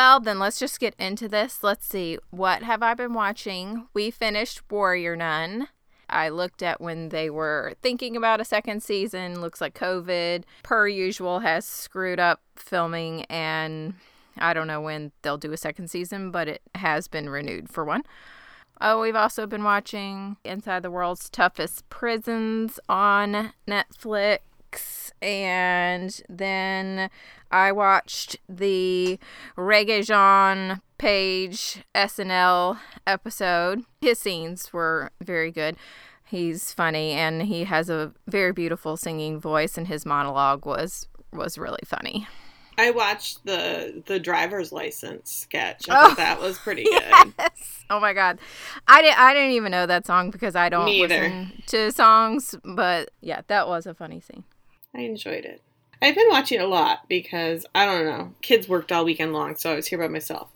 [0.00, 1.62] Well, then let's just get into this.
[1.62, 2.18] Let's see.
[2.30, 3.86] What have I been watching?
[3.92, 5.68] We finished Warrior Nun.
[6.08, 9.42] I looked at when they were thinking about a second season.
[9.42, 13.92] Looks like COVID, per usual, has screwed up filming, and
[14.38, 17.84] I don't know when they'll do a second season, but it has been renewed for
[17.84, 18.04] one.
[18.80, 24.38] Oh, we've also been watching Inside the World's Toughest Prisons on Netflix.
[25.22, 27.10] And then
[27.50, 29.18] I watched the
[29.56, 33.84] Regé-Jean Page SNL episode.
[34.00, 35.76] His scenes were very good.
[36.24, 41.58] He's funny and he has a very beautiful singing voice and his monologue was was
[41.58, 42.28] really funny.
[42.78, 45.88] I watched the the driver's license sketch.
[45.88, 47.32] I oh, thought that was pretty good.
[47.38, 47.84] Yes.
[47.90, 48.38] Oh my god,
[48.86, 52.54] I didn't I didn't even know that song because I don't listen to songs.
[52.64, 54.44] But yeah, that was a funny scene.
[54.94, 55.62] I enjoyed it.
[56.02, 58.34] I've been watching a lot because I don't know.
[58.40, 60.48] Kids worked all weekend long, so I was here by myself.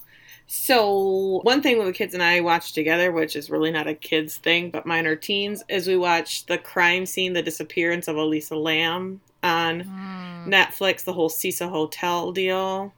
[0.47, 3.95] So one thing with the kids and I watched together, which is really not a
[3.95, 8.17] kids thing, but mine are teens, is we watched the crime scene, the disappearance of
[8.17, 10.47] Elisa Lam on mm.
[10.47, 12.93] Netflix, the whole Cecil Hotel deal.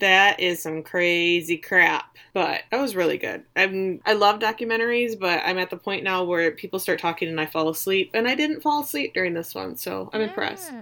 [0.00, 3.44] That is some crazy crap, but that was really good.
[3.54, 7.40] I'm I love documentaries, but I'm at the point now where people start talking and
[7.40, 10.28] I fall asleep, and I didn't fall asleep during this one, so I'm yeah.
[10.28, 10.72] impressed.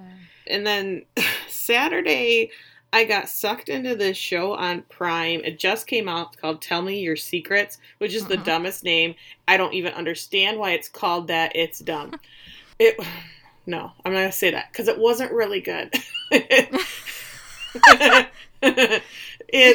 [0.47, 1.05] And then
[1.49, 2.51] Saturday,
[2.93, 5.41] I got sucked into this show on Prime.
[5.45, 8.31] It just came out called Tell Me Your Secrets, which is uh-huh.
[8.31, 9.15] the dumbest name.
[9.47, 11.53] I don't even understand why it's called that.
[11.55, 12.19] It's dumb.
[12.79, 12.99] it
[13.67, 15.95] no, I'm not gonna say that because it wasn't really good.
[18.63, 19.03] Did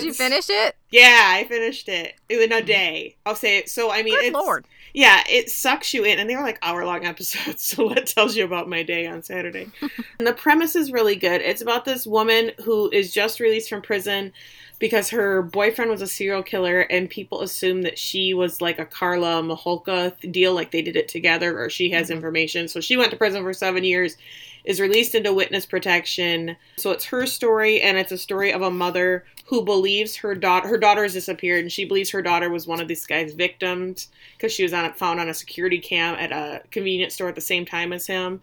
[0.03, 0.75] you finish it?
[0.91, 2.66] Yeah, I finished it in a mm.
[2.66, 3.16] day.
[3.25, 3.69] I'll say it.
[3.69, 4.66] So I mean, Good Lord.
[4.94, 7.63] Yeah, it sucks you in, and they were like hour long episodes.
[7.63, 9.68] So that tells you about my day on Saturday.
[10.19, 11.41] and the premise is really good.
[11.41, 14.31] It's about this woman who is just released from prison
[14.80, 18.86] because her boyfriend was a serial killer and people assume that she was like a
[18.86, 22.18] Carla Homolka deal, like they did it together, or she has mm-hmm.
[22.18, 22.68] information.
[22.68, 24.18] So she went to prison for seven years,
[24.66, 26.58] is released into witness protection.
[26.78, 30.68] So it's her story, and it's a story of a mother who believes her daughter
[30.68, 34.09] her daughter has disappeared, and she believes her daughter was one of this guy's victims
[34.36, 37.42] because she was on found on a security cam at a convenience store at the
[37.42, 38.42] same time as him.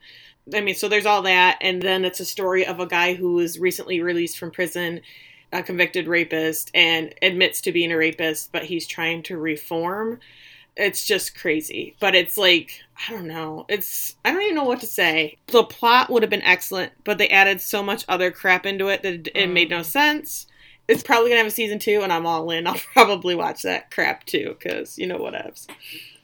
[0.55, 3.35] I mean, so there's all that, and then it's a story of a guy who
[3.35, 5.01] was recently released from prison
[5.53, 10.19] a convicted rapist and admits to being a rapist, but he's trying to reform.
[10.77, 11.95] It's just crazy.
[12.01, 13.67] But it's like, I don't know.
[13.69, 15.37] It's, I don't even know what to say.
[15.49, 19.03] The plot would have been excellent, but they added so much other crap into it
[19.03, 19.85] that it made no mm.
[19.85, 20.47] sense.
[20.89, 22.67] It's probably going to have a season two, and I'm all in.
[22.67, 25.67] I'll probably watch that crap too, because you know what else.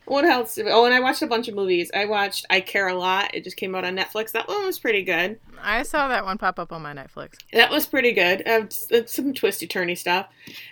[0.08, 0.58] What else?
[0.64, 1.90] Oh, and I watched a bunch of movies.
[1.94, 3.34] I watched I Care a Lot.
[3.34, 4.32] It just came out on Netflix.
[4.32, 5.38] That one was pretty good.
[5.60, 7.34] I saw that one pop up on my Netflix.
[7.52, 8.46] That was pretty good.
[8.48, 8.68] Uh,
[9.06, 10.28] some twisty turny stuff.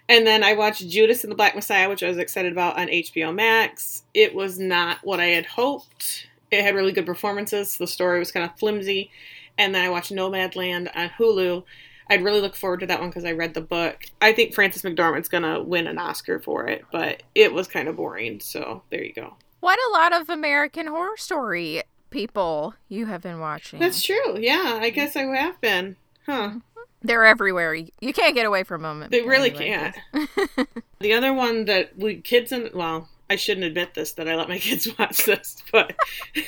[0.08, 2.88] And then I watched Judas and the Black Messiah, which I was excited about on
[2.88, 4.04] HBO Max.
[4.14, 6.28] It was not what I had hoped.
[6.50, 7.76] It had really good performances.
[7.76, 9.10] The story was kind of flimsy.
[9.58, 11.62] And then I watched Nomadland on Hulu
[12.08, 14.04] I'd really look forward to that one because I read the book.
[14.20, 17.96] I think Frances McDormand's gonna win an Oscar for it, but it was kind of
[17.96, 18.40] boring.
[18.40, 19.36] So there you go.
[19.60, 23.80] What a lot of American Horror Story people you have been watching.
[23.80, 24.38] That's true.
[24.38, 25.96] Yeah, I guess I have been.
[26.24, 26.54] Huh.
[27.02, 27.74] They're everywhere.
[27.74, 29.06] You can't get away from them.
[29.10, 29.94] They really can't.
[30.98, 34.48] the other one that we kids and well, I shouldn't admit this that I let
[34.48, 35.96] my kids watch this, but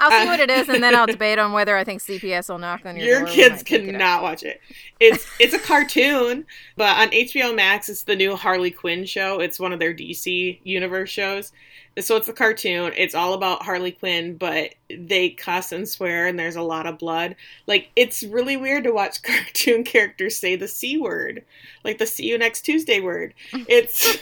[0.00, 2.48] I'll see uh, what it is, and then I'll debate on whether I think CPS
[2.48, 3.28] will knock on your, your door.
[3.28, 4.60] Your kids cannot watch it.
[4.98, 6.46] It's it's a cartoon,
[6.76, 9.40] but on HBO Max, it's the new Harley Quinn show.
[9.40, 11.52] It's one of their DC universe shows.
[11.98, 12.92] So it's a cartoon.
[12.96, 16.98] It's all about Harley Quinn, but they cuss and swear, and there's a lot of
[16.98, 17.36] blood.
[17.66, 21.44] Like it's really weird to watch cartoon characters say the c word,
[21.84, 23.34] like the "see you next Tuesday" word.
[23.52, 24.18] It's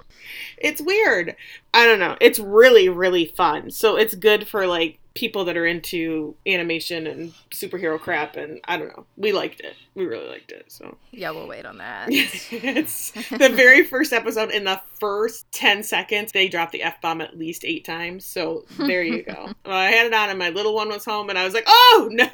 [0.58, 1.34] it's weird.
[1.72, 2.16] I don't know.
[2.20, 3.70] It's really really fun.
[3.70, 8.76] So it's good for like people that are into animation and superhero crap and I
[8.76, 9.06] don't know.
[9.16, 9.76] We liked it.
[9.94, 10.64] We really liked it.
[10.72, 12.08] So Yeah, we'll wait on that.
[12.10, 17.20] it's the very first episode in the first 10 seconds they dropped the F bomb
[17.20, 18.24] at least 8 times.
[18.24, 19.50] So there you go.
[19.64, 21.64] well, I had it on and my little one was home and I was like,
[21.68, 22.24] "Oh, no."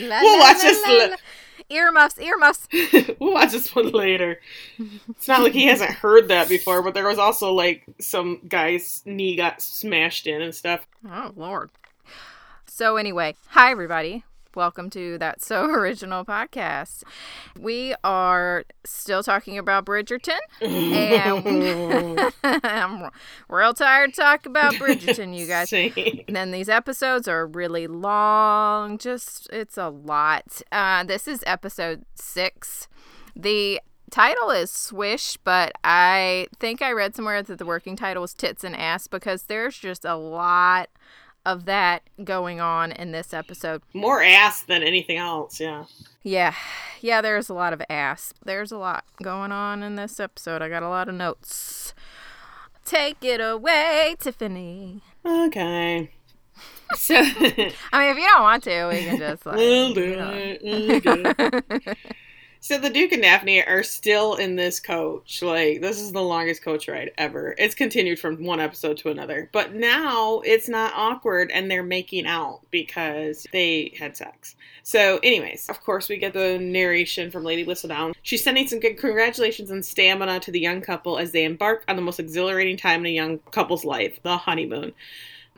[0.00, 1.20] la, we'll watch la, this
[1.68, 2.68] earmuffs, earmuffs.
[3.18, 4.40] we'll watch this one later.
[5.10, 9.02] It's not like he hasn't heard that before, but there was also like some guy's
[9.04, 10.86] knee got smashed in and stuff.
[11.08, 11.70] Oh lord.
[12.66, 14.24] So anyway, hi everybody.
[14.56, 17.04] Welcome to That So Original podcast.
[17.58, 22.32] We are still talking about Bridgerton, and
[22.64, 23.10] I'm
[23.48, 25.70] real tired to talk about Bridgerton, you guys.
[26.26, 30.62] And then these episodes are really long, just it's a lot.
[30.72, 32.88] Uh, this is episode six.
[33.36, 33.80] The
[34.10, 38.64] title is Swish, but I think I read somewhere that the working title was Tits
[38.64, 40.88] and Ass because there's just a lot
[41.44, 43.82] of that going on in this episode.
[43.94, 45.84] More ass than anything else, yeah.
[46.22, 46.54] Yeah,
[47.00, 48.34] yeah, there's a lot of ass.
[48.44, 50.62] There's a lot going on in this episode.
[50.62, 51.94] I got a lot of notes.
[52.84, 55.02] Take it away, Tiffany.
[55.24, 56.10] Okay.
[56.96, 59.56] So I mean, if you don't want to, we can just like.
[59.56, 60.60] we'll do it.
[60.62, 61.98] We'll do it.
[62.62, 65.40] So the Duke and Daphne are still in this coach.
[65.40, 67.54] Like this is the longest coach ride ever.
[67.56, 69.48] It's continued from one episode to another.
[69.50, 74.56] But now it's not awkward and they're making out because they had sex.
[74.82, 78.12] So anyways, of course we get the narration from Lady Whistledown.
[78.22, 81.96] She's sending some good congratulations and stamina to the young couple as they embark on
[81.96, 84.92] the most exhilarating time in a young couple's life, the honeymoon.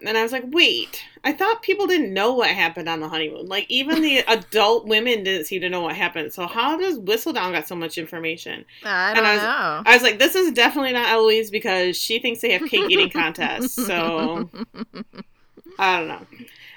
[0.05, 3.47] And I was like, wait, I thought people didn't know what happened on the honeymoon.
[3.47, 6.33] Like, even the adult women didn't seem to know what happened.
[6.33, 8.65] So, how does Whistledown got so much information?
[8.85, 9.83] I And don't I was- know.
[9.87, 13.11] I was like, this is definitely not Eloise because she thinks they have cake eating
[13.11, 13.75] contests.
[13.75, 14.51] So,
[15.79, 16.27] I don't know.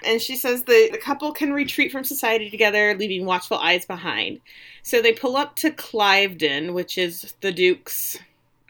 [0.05, 4.39] And she says the, the couple can retreat from society together, leaving watchful eyes behind.
[4.83, 8.19] So, they pull up to Clyvedon, which is the Duke's.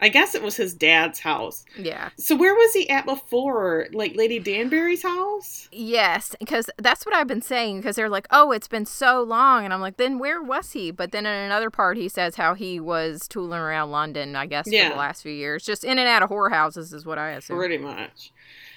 [0.00, 1.64] I guess it was his dad's house.
[1.78, 2.10] yeah.
[2.18, 3.86] So where was he at before?
[3.92, 5.68] Like Lady Danbury's house?
[5.72, 7.78] Yes, because that's what I've been saying.
[7.78, 10.90] Because they're like, "Oh, it's been so long," and I'm like, "Then where was he?"
[10.90, 14.36] But then in another part, he says how he was tooling around London.
[14.36, 17.18] I guess for the last few years, just in and out of whorehouses, is what
[17.18, 17.56] I assume.
[17.56, 18.32] Pretty much.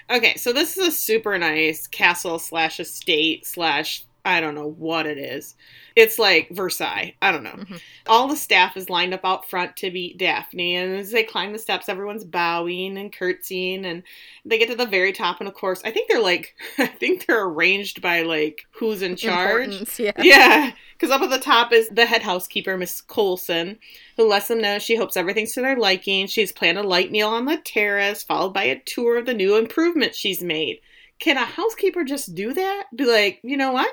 [0.09, 5.05] Okay, so this is a super nice castle slash estate slash I don't know what
[5.07, 5.55] it is.
[5.95, 7.15] It's like Versailles.
[7.21, 7.55] I don't know.
[7.57, 7.81] Mhm.
[8.07, 11.51] All the staff is lined up out front to meet Daphne, and as they climb
[11.51, 14.03] the steps, everyone's bowing and curtsying, and
[14.45, 17.25] they get to the very top, and of course, I think they're like, I think
[17.25, 19.63] they're arranged by like who's in charge.
[19.73, 20.11] Importance, Yeah.
[20.23, 23.79] Yeah, because up at the top is the head housekeeper, Miss Colson,
[24.15, 26.27] who lets them know she hopes everything's to their liking.
[26.27, 29.55] She's planned a light meal on the terrace, followed by a tour of the new
[29.57, 30.79] improvements she's made.
[31.19, 32.85] Can a housekeeper just do that?
[32.95, 33.91] Be like, you know what?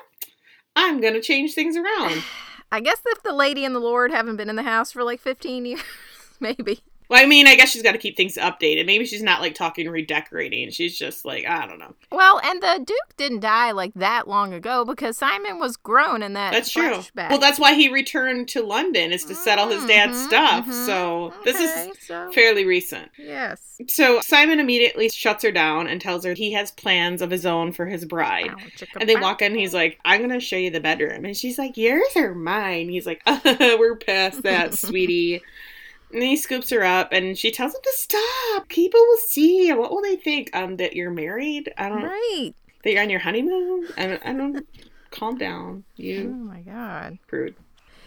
[0.76, 2.22] I'm gonna change things around.
[2.72, 5.20] I guess if the lady and the lord haven't been in the house for like
[5.20, 5.80] 15 years,
[6.40, 6.82] maybe.
[7.08, 8.84] Well, I mean, I guess she's got to keep things updated.
[8.86, 10.70] Maybe she's not like talking redecorating.
[10.70, 11.94] She's just like, I don't know.
[12.10, 16.32] Well, and the Duke didn't die like that long ago because Simon was grown in
[16.32, 16.52] that.
[16.52, 16.82] That's true.
[16.94, 17.30] flashback.
[17.30, 20.66] Well, that's why he returned to London is to settle his dad's Mhm, stuff.
[20.66, 20.86] mhm.
[20.86, 23.10] So this is so, fairly recent.
[23.18, 23.80] Yes.
[23.88, 27.72] So Simon immediately shuts her down and tells her he has plans of his own
[27.72, 28.50] for his bride.
[28.76, 31.24] Chicka, And they walk in, he's like, I'm gonna show you the bedroom.
[31.24, 32.88] And she's like, Yours or mine?
[32.88, 33.22] He's like,
[33.60, 35.42] We're past that, sweetie.
[36.16, 38.68] And he scoops her up and she tells him to stop.
[38.68, 39.70] People will see.
[39.74, 40.48] What will they think?
[40.56, 41.70] Um, that you're married?
[41.76, 42.52] I don't Right.
[42.84, 43.86] that you're on your honeymoon?
[43.98, 44.66] I don't, I don't
[45.10, 45.84] calm down.
[45.96, 47.18] You Oh my god.
[47.26, 47.54] prude.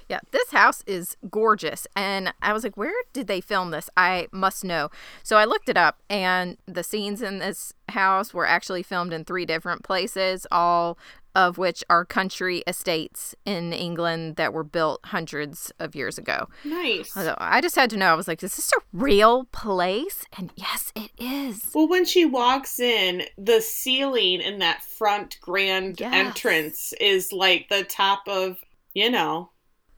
[0.10, 1.86] Yeah, this house is gorgeous.
[1.96, 3.92] And I was like, where did they film this?
[3.96, 4.90] I must know.
[5.22, 9.24] So I looked it up, and the scenes in this house were actually filmed in
[9.24, 10.98] three different places, all
[11.36, 16.48] of which are country estates in England that were built hundreds of years ago.
[16.66, 17.14] Nice.
[17.14, 18.08] So I just had to know.
[18.08, 20.26] I was like, is this a real place?
[20.38, 21.70] And yes, it is.
[21.74, 26.14] Well, when she walks in, the ceiling in that front grand Yes.
[26.14, 28.58] entrance is like the top of,
[28.94, 29.52] you know,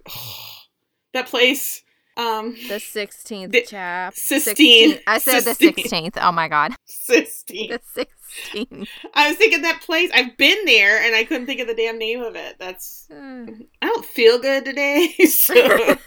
[1.13, 1.83] that place.
[2.17, 4.13] Um, The 16th The- chap.
[4.15, 4.93] Sistine.
[4.93, 5.01] 16th.
[5.07, 6.17] I said the 16th.
[6.21, 6.73] Oh my God.
[6.85, 7.69] Sistine.
[7.69, 8.05] The
[8.53, 8.87] 16th.
[9.13, 10.09] I was thinking that place.
[10.13, 12.57] I've been there, and I couldn't think of the damn name of it.
[12.59, 13.07] That's.
[13.11, 13.45] Uh,
[13.81, 15.53] I don't feel good today, so,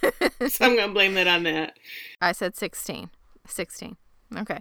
[0.48, 1.78] so I'm gonna blame that on that.
[2.20, 3.10] I said 16.
[3.46, 3.96] 16.
[4.36, 4.60] Okay.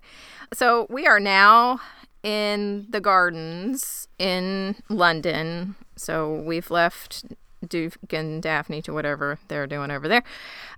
[0.53, 1.79] So we are now
[2.23, 5.75] in the gardens in London.
[5.95, 7.23] So we've left
[7.67, 10.23] Duke and Daphne to whatever they're doing over there.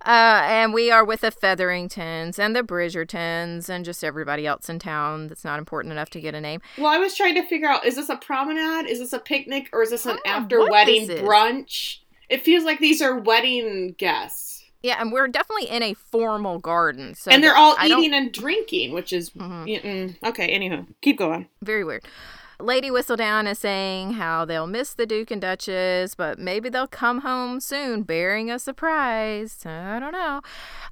[0.04, 4.78] Uh, and we are with the Featheringtons and the Bridgertons and just everybody else in
[4.78, 6.60] town that's not important enough to get a name.
[6.78, 8.88] Well, I was trying to figure out: is this a promenade?
[8.88, 9.68] Is this a picnic?
[9.72, 11.98] Or is this an after wedding brunch?
[12.28, 14.64] It feels like these are wedding guests.
[14.82, 17.14] Yeah, and we're definitely in a formal garden.
[17.14, 19.64] So and they're all eating and drinking, which is Mhm.
[19.66, 20.28] mm, mm.
[20.28, 20.56] okay.
[20.56, 21.48] Anywho, keep going.
[21.62, 22.04] very weird.
[22.58, 27.20] Lady Whistledown is saying how they'll miss the Duke and Duchess, but maybe they'll come
[27.20, 29.64] home soon bearing a surprise.
[29.66, 30.40] I don't know.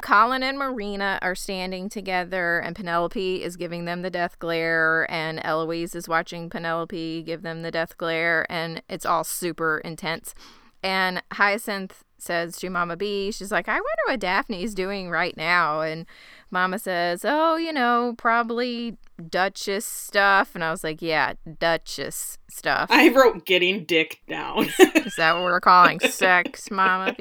[0.03, 5.41] Colin and Marina are standing together, and Penelope is giving them the death glare, and
[5.43, 10.35] Eloise is watching Penelope give them the death glare, and it's all super intense.
[10.83, 15.81] And Hyacinth says to Mama B, she's like, I wonder what Daphne's doing right now.
[15.81, 16.05] And
[16.51, 18.97] Mama says, Oh, you know, probably
[19.31, 20.55] Duchess stuff.
[20.55, 22.89] And I was like, Yeah, Duchess stuff.
[22.91, 24.65] I wrote getting dick down.
[24.79, 27.15] Is that what we're calling sex, Mama?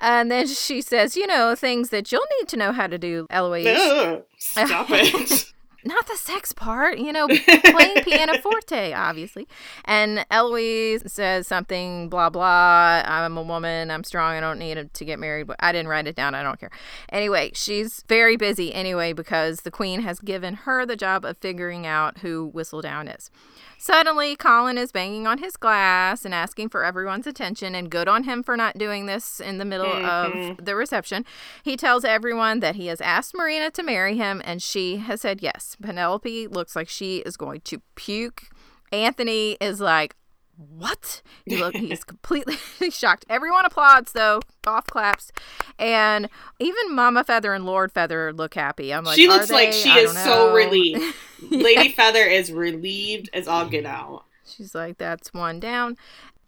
[0.00, 3.26] And then she says, You know, things that you'll need to know how to do,
[3.30, 3.66] Eloise.
[3.66, 5.52] Ugh, stop it.
[5.86, 7.26] not the sex part, you know,
[7.64, 9.46] playing pianoforte, obviously.
[9.84, 13.02] And Eloise says something, blah, blah.
[13.04, 13.90] I'm a woman.
[13.90, 14.34] I'm strong.
[14.34, 15.46] I don't need to get married.
[15.46, 16.34] But I didn't write it down.
[16.34, 16.70] I don't care.
[17.10, 21.86] Anyway, she's very busy anyway because the queen has given her the job of figuring
[21.86, 23.30] out who Whistledown is.
[23.78, 28.24] Suddenly, Colin is banging on his glass and asking for everyone's attention, and good on
[28.24, 30.50] him for not doing this in the middle mm-hmm.
[30.58, 31.24] of the reception.
[31.62, 35.42] He tells everyone that he has asked Marina to marry him, and she has said
[35.42, 35.76] yes.
[35.80, 38.44] Penelope looks like she is going to puke.
[38.92, 40.16] Anthony is like,
[40.56, 41.22] what?
[41.44, 42.56] He look, he's completely
[42.90, 43.24] shocked.
[43.28, 45.30] Everyone applauds though, golf claps,
[45.78, 48.92] and even Mama Feather and Lord Feather look happy.
[48.92, 51.14] I'm like, she looks like she I is so relieved.
[51.50, 54.24] Lady Feather is relieved as all get out.
[54.44, 55.96] She's like, that's one down.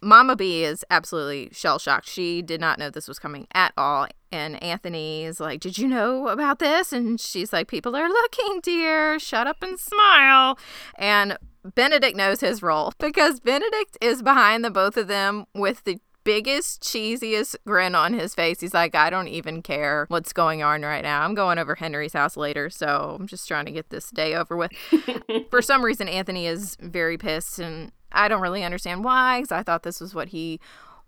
[0.00, 2.08] Mama B is absolutely shell shocked.
[2.08, 4.06] She did not know this was coming at all.
[4.30, 6.92] And Anthony is like, Did you know about this?
[6.92, 9.18] And she's like, People are looking, dear.
[9.18, 10.58] Shut up and smile.
[10.96, 11.36] And
[11.75, 16.82] Benedict knows his role because Benedict is behind the both of them with the biggest,
[16.82, 18.60] cheesiest grin on his face.
[18.60, 21.22] He's like, I don't even care what's going on right now.
[21.22, 24.54] I'm going over Henry's house later, so I'm just trying to get this day over
[24.54, 24.72] with.
[25.50, 29.62] For some reason, Anthony is very pissed, and I don't really understand why, because I
[29.62, 30.60] thought this was what he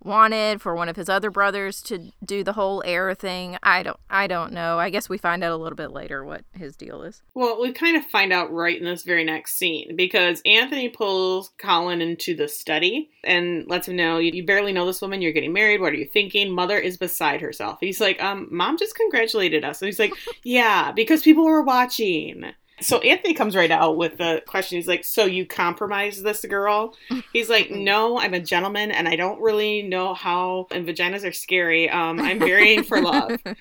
[0.03, 3.59] wanted for one of his other brothers to do the whole heir thing.
[3.63, 4.79] I don't I don't know.
[4.79, 7.23] I guess we find out a little bit later what his deal is.
[7.35, 11.51] Well, we kind of find out right in this very next scene because Anthony pulls
[11.59, 15.53] Colin into the study and lets him know you barely know this woman, you're getting
[15.53, 16.51] married, what are you thinking?
[16.51, 17.79] Mother is beside herself.
[17.81, 19.81] He's like, um, mom just congratulated us.
[19.81, 22.53] And he's like, Yeah, because people were watching.
[22.81, 24.77] So Anthony comes right out with the question.
[24.77, 26.97] He's like, "So you compromised this girl?"
[27.33, 30.67] He's like, "No, I'm a gentleman, and I don't really know how.
[30.71, 31.89] And vaginas are scary.
[31.91, 33.39] Um, I'm varying for love."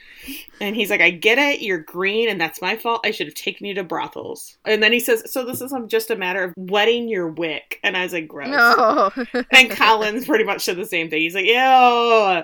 [0.62, 1.62] And he's like, "I get it.
[1.62, 3.00] You're green, and that's my fault.
[3.06, 6.12] I should have taken you to brothels." And then he says, "So this is just
[6.12, 9.10] a matter of wetting your wick." And I was like, "Gross." No.
[9.52, 11.22] and Colin's pretty much said the same thing.
[11.22, 12.44] He's like, "Ew."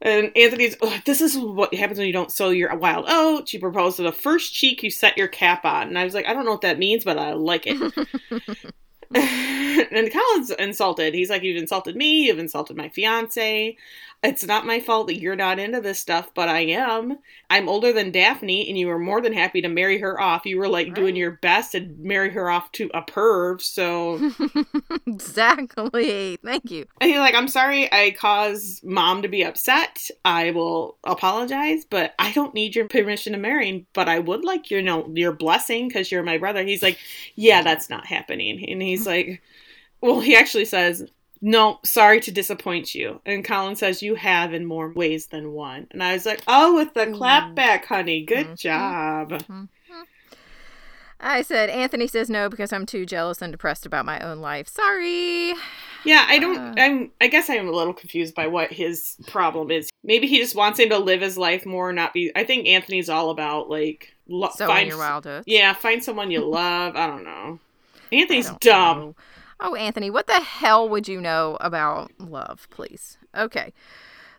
[0.00, 3.52] And Anthony's, this is what happens when you don't sow your wild oats.
[3.52, 5.88] You propose to the first cheek you set your cap on.
[5.88, 8.08] And I was like, I don't know what that means, but I like it.
[9.14, 11.14] and Colin's insulted.
[11.14, 12.26] He's like, You've insulted me.
[12.26, 13.74] You've insulted my fiance.
[14.20, 17.18] It's not my fault that you're not into this stuff, but I am.
[17.50, 20.44] I'm older than Daphne, and you were more than happy to marry her off.
[20.44, 20.96] You were like right.
[20.96, 24.32] doing your best to marry her off to a perv, so.
[25.06, 26.36] exactly.
[26.44, 26.86] Thank you.
[27.00, 30.10] And he's like, I'm sorry I caused mom to be upset.
[30.24, 34.68] I will apologize, but I don't need your permission to marry, but I would like
[34.68, 36.64] your, you know, your blessing because you're my brother.
[36.64, 36.98] He's like,
[37.36, 38.68] Yeah, that's not happening.
[38.68, 39.42] And he's like,
[40.00, 41.04] well, he actually says,
[41.40, 43.20] no, sorry to disappoint you.
[43.24, 45.86] And Colin says, You have in more ways than one.
[45.90, 47.54] And I was like, Oh, with the clap mm-hmm.
[47.54, 48.24] back, honey.
[48.24, 48.54] Good mm-hmm.
[48.54, 49.30] job.
[49.30, 49.64] Mm-hmm.
[51.20, 54.68] I said, Anthony says no because I'm too jealous and depressed about my own life.
[54.68, 55.52] Sorry.
[56.04, 56.56] Yeah, I don't.
[56.56, 57.10] Uh, I'm.
[57.20, 59.90] I guess I'm a little confused by what his problem is.
[60.04, 62.30] Maybe he just wants him to live his life more, not be.
[62.36, 65.26] I think Anthony's all about like lo- find your wild.
[65.44, 66.94] Yeah, find someone you love.
[66.94, 67.58] I don't know.
[68.12, 68.98] Anthony's dumb.
[68.98, 69.14] Know.
[69.60, 73.18] Oh, Anthony, what the hell would you know about love, please?
[73.36, 73.72] Okay.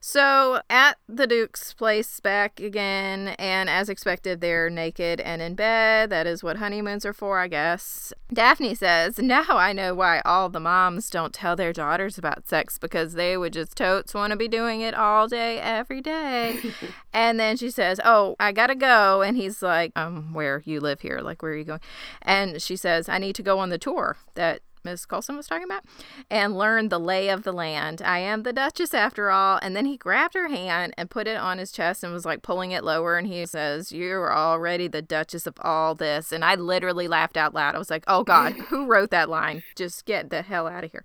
[0.02, 6.10] So at the Duke's place back again, and as expected, they're naked and in bed.
[6.10, 8.14] That is what honeymoons are for, I guess.
[8.32, 12.78] Daphne says, Now I know why all the moms don't tell their daughters about sex
[12.78, 16.60] because they would just totes want to be doing it all day, every day.
[17.14, 19.22] and then she says, Oh, I gotta go.
[19.22, 21.20] And he's like, Um, where you live here?
[21.20, 21.82] Like, where are you going?
[22.22, 25.66] And she says, I need to go on the tour that Miss Colson was talking
[25.66, 25.84] about,
[26.30, 28.02] and learn the lay of the land.
[28.02, 29.60] I am the Duchess after all.
[29.62, 32.42] And then he grabbed her hand and put it on his chest and was like
[32.42, 33.18] pulling it lower.
[33.18, 36.32] And he says, You're already the Duchess of all this.
[36.32, 37.76] And I literally laughed out loud.
[37.76, 39.64] I was like, Oh God, who wrote that line?
[39.76, 41.04] Just get the hell out of here.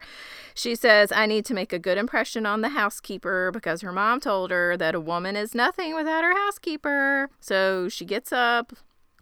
[0.55, 4.21] She says, I need to make a good impression on the housekeeper because her mom
[4.21, 7.31] told her that a woman is nothing without her housekeeper.
[7.41, 8.73] So she gets up,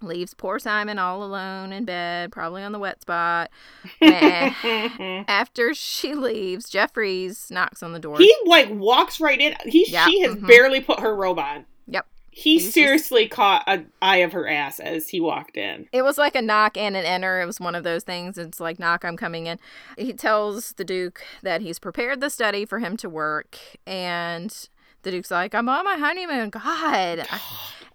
[0.03, 3.51] leaves poor Simon all alone in bed, probably on the wet spot.
[4.03, 8.19] After she leaves, Jeffries knocks on the door.
[8.19, 9.55] He like walks right in.
[9.67, 10.47] He Yeah, she has mhm.
[10.47, 11.67] barely put her robe on.
[11.87, 12.07] Yep.
[12.31, 15.87] He He's seriously caught an eye of her ass as he walked in.
[15.93, 17.43] It was like a knock and an enter.
[17.43, 18.39] It was one of those things.
[18.39, 19.59] It's like knock, I'm coming in.
[19.99, 24.69] He tells the Duke that he's prepared the study for him to work, and
[25.03, 26.51] the Duke's like, I'm on my honeymoon.
[26.51, 27.27] God.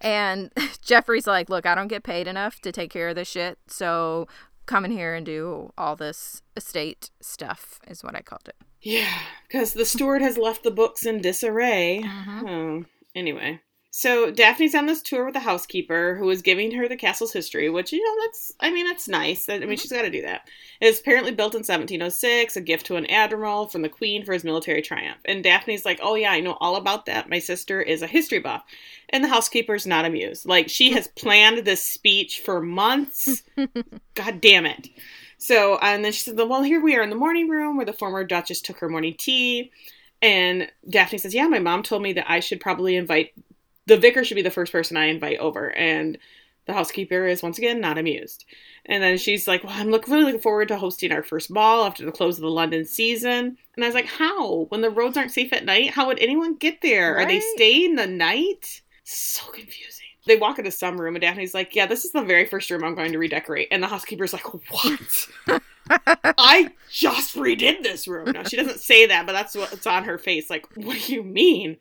[0.00, 0.50] And
[0.82, 4.26] Jeffrey's like, Look, I don't get paid enough to take care of this shit, so
[4.66, 8.56] come in here and do all this estate stuff, is what I called it.
[8.82, 12.02] Yeah, because the steward has left the books in disarray.
[12.04, 12.48] Mhm.
[12.48, 13.60] Oh, anyway.
[13.98, 17.68] So Daphne's on this tour with the housekeeper who is giving her the castle's history,
[17.68, 19.48] which, you know, that's, I mean, that's nice.
[19.48, 19.80] I mean, Mhm.
[19.80, 20.48] she's got to do that.
[20.80, 24.32] It was apparently built in 1706, a gift to an admiral from the queen for
[24.32, 25.18] his military triumph.
[25.24, 27.28] And Daphne's like, oh, yeah, I know all about that.
[27.28, 28.62] My sister is a history buff.
[29.08, 30.46] And the housekeeper's not amused.
[30.46, 33.42] Like, she has planned this speech for months.
[34.14, 34.90] God damn it.
[35.38, 37.92] So, and then she said, well, here we are in the morning room where the
[37.92, 39.72] former Duchess took her morning tea.
[40.22, 43.32] And Daphne says, yeah, my mom told me that I should probably invite,
[43.88, 45.70] the vicar should be the first person I invite over.
[45.70, 46.18] And
[46.66, 48.44] the housekeeper is once again not amused.
[48.86, 51.84] And then she's like, well, I'm look, really looking forward to hosting our first ball
[51.84, 53.56] after the close of the London season.
[53.74, 54.66] And I was like, how?
[54.68, 57.16] When the roads aren't safe at night, how would anyone get there?
[57.16, 58.82] Are they staying the night?
[59.04, 60.04] So confusing.
[60.26, 62.84] They walk into some room, and Daphne's like, yeah, this is the very first room
[62.84, 63.68] I'm going to redecorate.
[63.70, 65.28] And the housekeeper's like, what?
[65.90, 68.32] I just redid this room.
[68.32, 70.50] No, she doesn't say that, but that's what's on her face.
[70.50, 71.78] Like, what do you mean?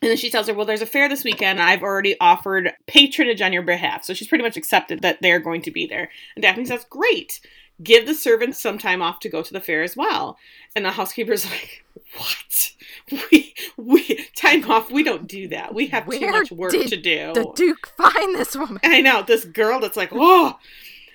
[0.00, 1.60] And then she tells her, Well, there's a fair this weekend.
[1.60, 4.04] I've already offered patronage on your behalf.
[4.04, 6.10] So she's pretty much accepted that they're going to be there.
[6.36, 7.40] And Daphne says, Great.
[7.82, 10.36] Give the servants some time off to go to the fair as well.
[10.74, 11.84] And the housekeeper's like,
[12.16, 12.72] What?
[13.10, 15.74] We we time off, we don't do that.
[15.74, 17.32] We have too much work to do.
[17.34, 18.80] The Duke find this woman.
[18.84, 20.58] I know this girl that's like, Oh.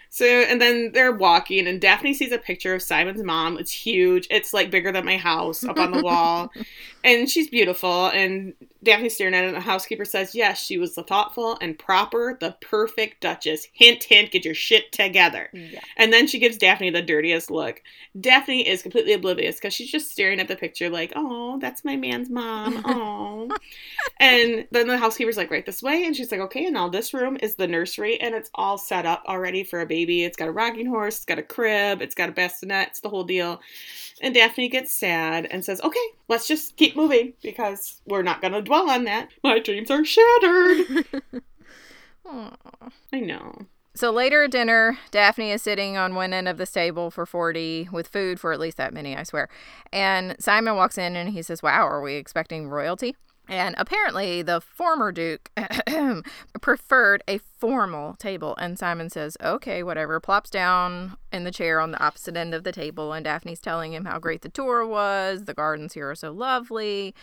[0.10, 3.58] So and then they're walking, and Daphne sees a picture of Simon's mom.
[3.58, 4.28] It's huge.
[4.30, 6.52] It's like bigger than my house up on the wall,
[7.04, 8.10] and she's beautiful.
[8.10, 9.48] And Daphne's staring at it.
[9.48, 14.04] And the housekeeper says, "Yes, she was the thoughtful and proper, the perfect Duchess." Hint,
[14.04, 14.32] hint.
[14.32, 15.50] Get your shit together.
[15.54, 15.80] Yeah.
[15.98, 17.82] And then she gives Daphne the dirtiest look.
[18.20, 21.96] Daphne is completely oblivious because she's just staring at the picture, like, "Oh, that's my
[21.96, 23.50] man's mom." Oh.
[24.20, 27.14] and then the housekeeper's like, "Right this way," and she's like, "Okay." And now this
[27.14, 30.24] room is the nursery, and it's all set up already for a baby.
[30.24, 33.10] It's got a rocking horse, it's got a crib, it's got a bassinet, it's the
[33.10, 33.62] whole deal.
[34.22, 38.54] And Daphne gets sad and says, "Okay, let's just keep moving because we're not going
[38.54, 39.30] to dwell on that.
[39.44, 41.06] My dreams are shattered."
[42.26, 43.68] I know.
[43.96, 47.90] So later at dinner, Daphne is sitting on one end of the table for 40
[47.92, 49.50] with food for at least that many, I swear.
[49.92, 53.16] And Simon walks in and he says, Wow, are we expecting royalty?
[53.50, 55.52] And apparently, the former Duke
[56.62, 58.56] preferred a formal table.
[58.56, 60.22] And Simon says, Okay, whatever.
[60.22, 63.12] Plops down in the chair on the opposite end of the table.
[63.12, 65.44] And Daphne's telling him how great the tour was.
[65.44, 67.14] The gardens here are so lovely.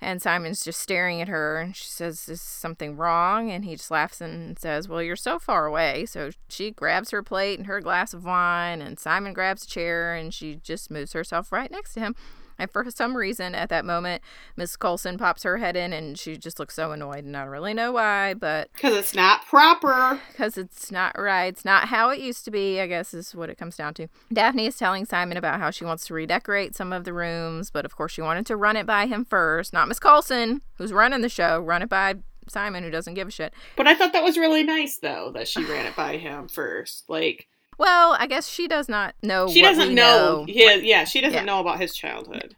[0.00, 1.58] And Simon's just staring at her.
[1.58, 3.50] And she says, Is something wrong?
[3.50, 6.06] And he just laughs and says, Well, you're so far away.
[6.06, 8.80] So she grabs her plate and her glass of wine.
[8.80, 12.14] And Simon grabs a chair and she just moves herself right next to him.
[12.58, 14.22] And for some reason, at that moment,
[14.56, 17.24] Miss Colson pops her head in and she just looks so annoyed.
[17.24, 20.20] And I don't really know why, but Because it's not proper.
[20.30, 21.46] because it's not right.
[21.46, 24.08] It's not how it used to be, I guess, is what it comes down to.
[24.32, 27.84] Daphne is telling Simon about how she wants to redecorate some of the rooms, but
[27.84, 29.72] of course, she wanted to run it by him first.
[29.72, 32.14] Not Miss Colson, who's running the show, run it by
[32.48, 33.54] Simon, who doesn't give a shit.
[33.76, 37.04] But I thought that was really nice, though, that she ran it by him first.
[37.08, 39.48] Like, Well, I guess she does not know.
[39.48, 40.44] she doesn't know.
[40.44, 40.44] know.
[40.48, 41.44] Yeah, yeah, she doesn't Yeah.
[41.44, 42.54] know about his childhood.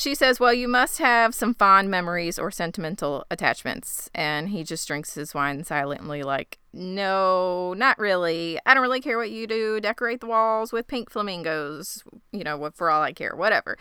[0.00, 4.08] She says, Well, you must have some fond memories or sentimental attachments.
[4.14, 8.58] And he just drinks his wine silently, like, No, not really.
[8.64, 9.78] I don't really care what you do.
[9.78, 13.76] Decorate the walls with pink flamingos, you know, for all I care, whatever.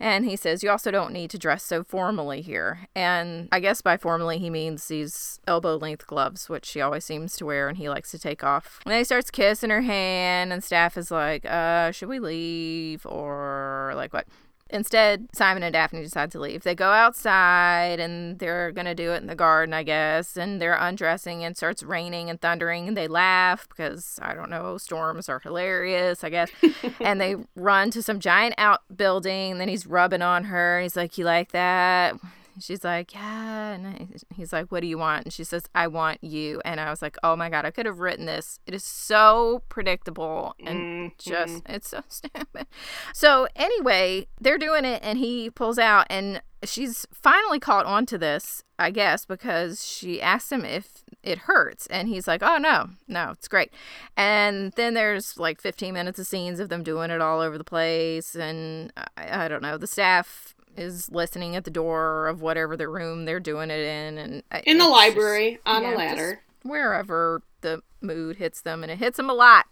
[0.00, 2.88] And he says, You also don't need to dress so formally here.
[2.96, 7.36] And I guess by formally, he means these elbow length gloves, which she always seems
[7.36, 8.80] to wear and he likes to take off.
[8.84, 13.06] And then he starts kissing her hand, and staff is like, Uh, should we leave?
[13.06, 14.26] Or like, what?
[14.72, 16.62] Instead, Simon and Daphne decide to leave.
[16.62, 20.36] They go outside and they're going to do it in the garden, I guess.
[20.36, 22.88] And they're undressing and starts raining and thundering.
[22.88, 26.50] And they laugh because, I don't know, storms are hilarious, I guess.
[27.00, 29.52] and they run to some giant outbuilding.
[29.52, 30.78] And then he's rubbing on her.
[30.78, 32.14] And he's like, You like that?
[32.60, 33.72] She's like, yeah.
[33.72, 35.24] And he's like, what do you want?
[35.24, 36.60] And she says, I want you.
[36.64, 38.60] And I was like, oh my God, I could have written this.
[38.66, 41.08] It is so predictable and mm-hmm.
[41.18, 42.66] just, it's so stupid.
[43.14, 48.18] So anyway, they're doing it and he pulls out and she's finally caught on to
[48.18, 51.86] this, I guess, because she asks him if it hurts.
[51.86, 53.72] And he's like, oh, no, no, it's great.
[54.16, 57.64] And then there's like 15 minutes of scenes of them doing it all over the
[57.64, 58.34] place.
[58.34, 62.88] And I, I don't know, the staff is listening at the door of whatever the
[62.88, 64.18] room they're doing it in.
[64.18, 66.40] And in the library, just, on yeah, a ladder.
[66.62, 68.82] Wherever the mood hits them.
[68.82, 69.66] And it hits them a lot.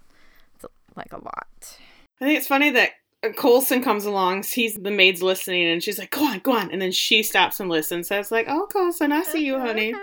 [0.54, 0.64] It's
[0.96, 1.78] like a lot.
[2.20, 2.90] I think it's funny that
[3.22, 6.70] uh, Colson comes along, sees the maid's listening, and she's like, "Go on, go on."
[6.70, 8.08] And then she stops and listens.
[8.08, 9.94] So it's like, "Oh, Colson, I see you, honey."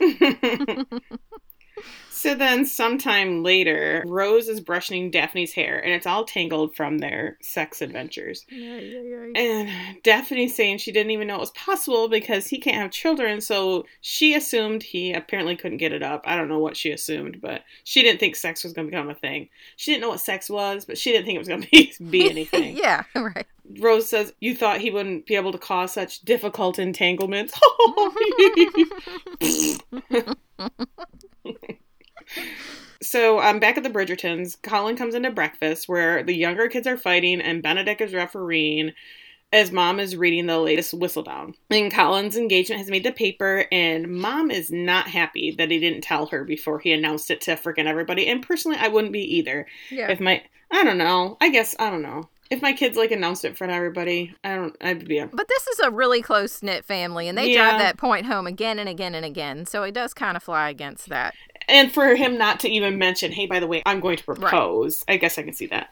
[2.18, 7.38] So then, sometime later, Rose is brushing Daphne's hair, and it's all tangled from their
[7.40, 8.44] sex adventures.
[8.50, 9.40] Yeah, yeah, yeah.
[9.40, 13.40] And Daphne's saying she didn't even know it was possible because he can't have children,
[13.40, 16.24] so she assumed he apparently couldn't get it up.
[16.26, 19.10] I don't know what she assumed, but she didn't think sex was going to become
[19.10, 19.48] a thing.
[19.76, 21.92] She didn't know what sex was, but she didn't think it was going to be,
[22.10, 22.76] be anything.
[22.82, 23.46] yeah, right.
[23.78, 27.54] Rose says, You thought he wouldn't be able to cause such difficult entanglements.
[33.02, 34.60] so um, back at the Bridgertons.
[34.62, 38.92] Colin comes into breakfast where the younger kids are fighting and Benedict is refereeing
[39.52, 41.54] as mom is reading the latest Whistledown.
[41.70, 46.02] And Colin's engagement has made the paper, and mom is not happy that he didn't
[46.02, 48.26] tell her before he announced it to freaking everybody.
[48.26, 49.66] And personally, I wouldn't be either.
[49.90, 50.10] Yeah.
[50.10, 51.38] If my, I don't know.
[51.40, 54.34] I guess, I don't know if my kids like announced it in front of everybody,
[54.42, 54.76] I don't.
[54.80, 55.18] I'd be.
[55.18, 55.26] A...
[55.26, 57.70] But this is a really close knit family, and they yeah.
[57.70, 59.66] drive that point home again and again and again.
[59.66, 61.34] So it does kind of fly against that.
[61.68, 65.04] And for him not to even mention, hey, by the way, I'm going to propose.
[65.06, 65.14] Right.
[65.14, 65.90] I guess I can see that.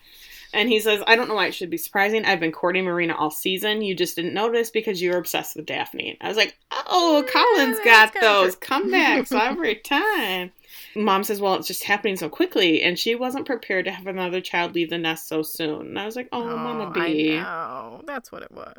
[0.53, 2.25] And he says, I don't know why it should be surprising.
[2.25, 3.83] I've been courting Marina all season.
[3.83, 6.17] You just didn't notice because you were obsessed with Daphne.
[6.21, 10.53] I was like, oh, yeah, Colin's got those comebacks every time.
[10.95, 12.83] Mom says, Well, it's just happening so quickly.
[12.83, 15.89] And she wasn't prepared to have another child leave the nest so soon.
[15.89, 17.39] And I was like, Oh, oh Mama B.
[17.39, 18.75] Oh, That's what it was.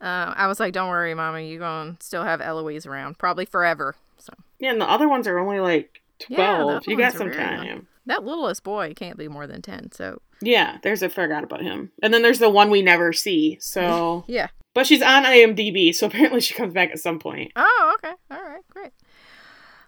[0.00, 1.40] Uh, I was like, Don't worry, Mama.
[1.40, 3.96] You're going to still have Eloise around, probably forever.
[4.18, 6.70] So Yeah, and the other ones are only like 12.
[6.86, 7.66] Yeah, you got some time.
[7.66, 7.86] Young.
[8.06, 9.92] That littlest boy can't be more than 10.
[9.92, 11.90] So Yeah, there's a forgot about him.
[12.02, 13.58] And then there's the one we never see.
[13.60, 14.48] So Yeah.
[14.74, 17.50] But she's on IMDb, so apparently she comes back at some point.
[17.56, 18.14] Oh, okay.
[18.30, 18.92] All right, great.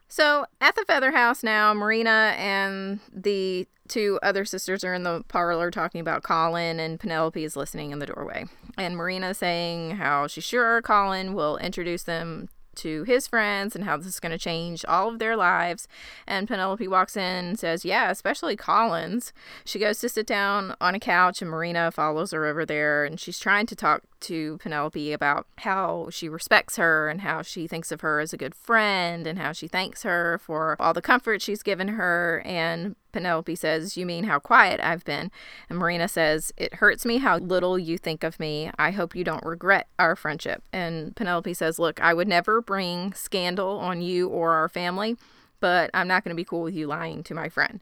[0.09, 5.23] So at the Feather House now, Marina and the two other sisters are in the
[5.29, 8.47] parlor talking about Colin, and Penelope is listening in the doorway.
[8.79, 13.97] And Marina saying how she's sure Colin will introduce them to his friends and how
[13.97, 15.87] this is going to change all of their lives.
[16.27, 19.33] And Penelope walks in and says, Yeah, especially Colin's.
[19.64, 23.05] She goes to sit down on a couch, and Marina follows her over there.
[23.05, 27.66] And she's trying to talk to Penelope about how she respects her and how she
[27.66, 31.02] thinks of her as a good friend and how she thanks her for all the
[31.02, 32.42] comfort she's given her.
[32.44, 35.31] And Penelope says, You mean how quiet I've been?
[35.68, 38.70] And Marina says, It hurts me how little you think of me.
[38.78, 40.62] I hope you don't regret our friendship.
[40.72, 45.16] And Penelope says, Look, I would never bring scandal on you or our family,
[45.61, 47.81] but I'm not going to be cool with you lying to my friend.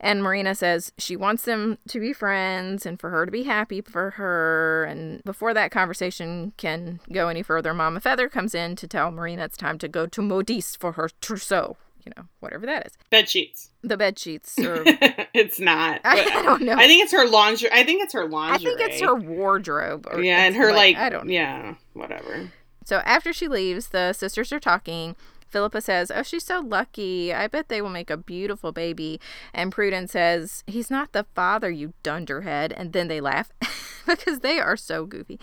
[0.00, 3.80] And Marina says she wants them to be friends and for her to be happy
[3.80, 4.84] for her.
[4.84, 9.44] And before that conversation can go any further, Mama Feather comes in to tell Marina
[9.44, 11.76] it's time to go to Modiste for her trousseau.
[12.04, 12.92] You know, whatever that is.
[13.10, 13.70] Bed sheets.
[13.82, 14.58] The bed sheets.
[14.58, 14.82] Or...
[15.34, 16.00] it's not.
[16.04, 16.72] I, I, don't know.
[16.72, 17.70] I think it's her lingerie.
[17.70, 18.72] I think it's her lingerie.
[18.72, 20.08] I think it's her wardrobe.
[20.18, 21.28] yeah, and her like, like I don't.
[21.28, 22.50] Yeah, whatever.
[22.84, 25.16] So after she leaves, the sisters are talking
[25.48, 27.32] Philippa says, Oh, she's so lucky.
[27.32, 29.20] I bet they will make a beautiful baby.
[29.52, 32.72] And Prudence says, He's not the father, you dunderhead.
[32.72, 33.52] And then they laugh
[34.06, 35.38] because they are so goofy.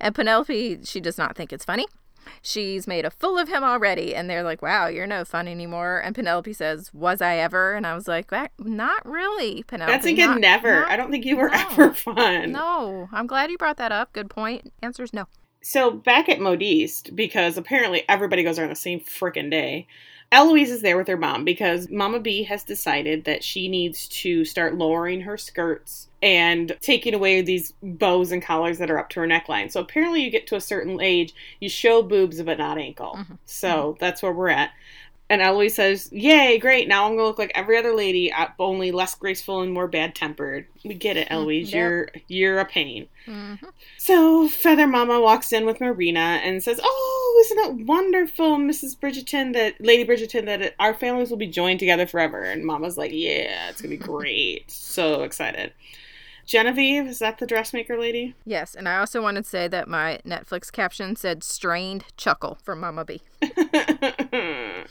[0.00, 1.86] And Penelope, she does not think it's funny.
[2.42, 4.14] She's made a fool of him already.
[4.14, 6.00] And they're like, Wow, you're no fun anymore.
[6.04, 7.74] And Penelope says, Was I ever?
[7.74, 9.92] And I was like, Not really, Penelope.
[9.92, 10.80] That's a good not, never.
[10.80, 12.52] Not, I don't think you were no, ever fun.
[12.52, 13.08] No.
[13.12, 14.12] I'm glad you brought that up.
[14.12, 14.72] Good point.
[14.82, 15.26] Answer's no
[15.62, 19.86] so back at Modiste, because apparently everybody goes there on the same freaking day,
[20.32, 24.44] Eloise is there with her mom because Mama B has decided that she needs to
[24.44, 29.20] start lowering her skirts and taking away these bows and collars that are up to
[29.20, 29.72] her neckline.
[29.72, 33.16] So apparently, you get to a certain age, you show boobs but not ankle.
[33.18, 33.34] Mm-hmm.
[33.44, 33.98] So mm-hmm.
[33.98, 34.70] that's where we're at.
[35.30, 36.88] And Eloise says, Yay, great.
[36.88, 39.86] Now I'm going to look like every other lady, uh, only less graceful and more
[39.86, 40.66] bad tempered.
[40.84, 41.72] We get it, Eloise.
[41.72, 41.78] Yep.
[41.78, 43.06] You're you're a pain.
[43.28, 43.66] Mm-hmm.
[43.96, 48.98] So Feather Mama walks in with Marina and says, Oh, isn't it wonderful, Mrs.
[48.98, 52.42] Bridgerton, that Lady Bridgerton, that it, our families will be joined together forever?
[52.42, 54.68] And Mama's like, Yeah, it's going to be great.
[54.70, 55.72] so excited.
[56.44, 58.34] Genevieve, is that the dressmaker lady?
[58.44, 62.80] Yes, and I also wanted to say that my Netflix caption said strained chuckle from
[62.80, 63.22] Mama B.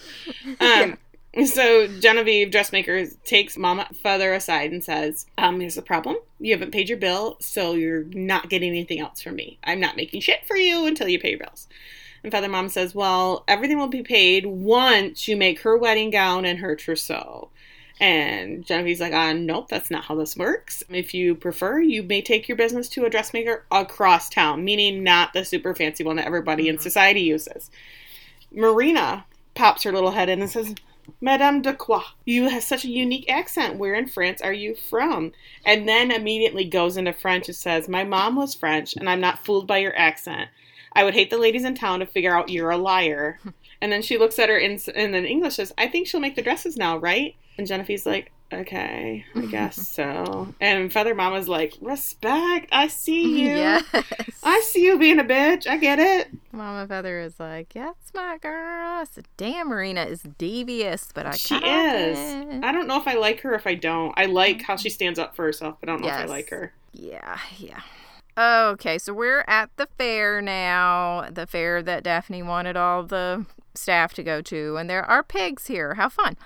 [0.59, 0.97] um,
[1.45, 6.17] so Genevieve, dressmaker, takes Mama Feather aside and says, um, here's the problem.
[6.39, 9.59] You haven't paid your bill, so you're not getting anything else from me.
[9.63, 11.67] I'm not making shit for you until you pay your bills.
[12.23, 16.45] And Feather Mom says, Well, everything will be paid once you make her wedding gown
[16.45, 17.49] and her trousseau.
[18.01, 20.83] And Genevieve's like, uh, nope, that's not how this works.
[20.89, 25.33] If you prefer, you may take your business to a dressmaker across town, meaning not
[25.33, 26.75] the super fancy one that everybody mm-hmm.
[26.75, 27.69] in society uses.
[28.53, 29.25] Marina
[29.60, 30.74] pops her little head in and says,
[31.19, 33.76] Madame de Croix, you have such a unique accent.
[33.78, 35.34] Where in France are you from?
[35.65, 39.43] And then immediately goes into French and says, My mom was French, and I'm not
[39.43, 40.50] fooled by your accent.
[40.93, 43.39] I would hate the ladies in town to figure out you're a liar.
[43.82, 46.41] And then she looks at her in, in English says, I think she'll make the
[46.41, 47.38] dresses now, right?
[47.58, 50.53] And Genevieve's like, okay, I guess so.
[50.59, 53.55] And Feather Mama's like, respect, I see you.
[53.55, 53.83] Yes.
[54.43, 55.67] I see you being a bitch.
[55.67, 56.29] I get it.
[56.51, 59.05] Mama Feather is like, yes, my girl.
[59.05, 62.17] So, damn, Marina is devious, but I She is.
[62.17, 62.63] It.
[62.63, 64.13] I don't know if I like her if I don't.
[64.17, 64.93] I like how she mm-hmm.
[64.93, 66.21] stands up for herself, but I don't know yes.
[66.21, 66.73] if I like her.
[66.93, 67.81] Yeah, yeah.
[68.38, 71.29] Okay, so we're at the fair now.
[71.29, 75.67] The fair that Daphne wanted all the staff to go to, and there are pigs
[75.67, 75.95] here.
[75.95, 76.38] How fun!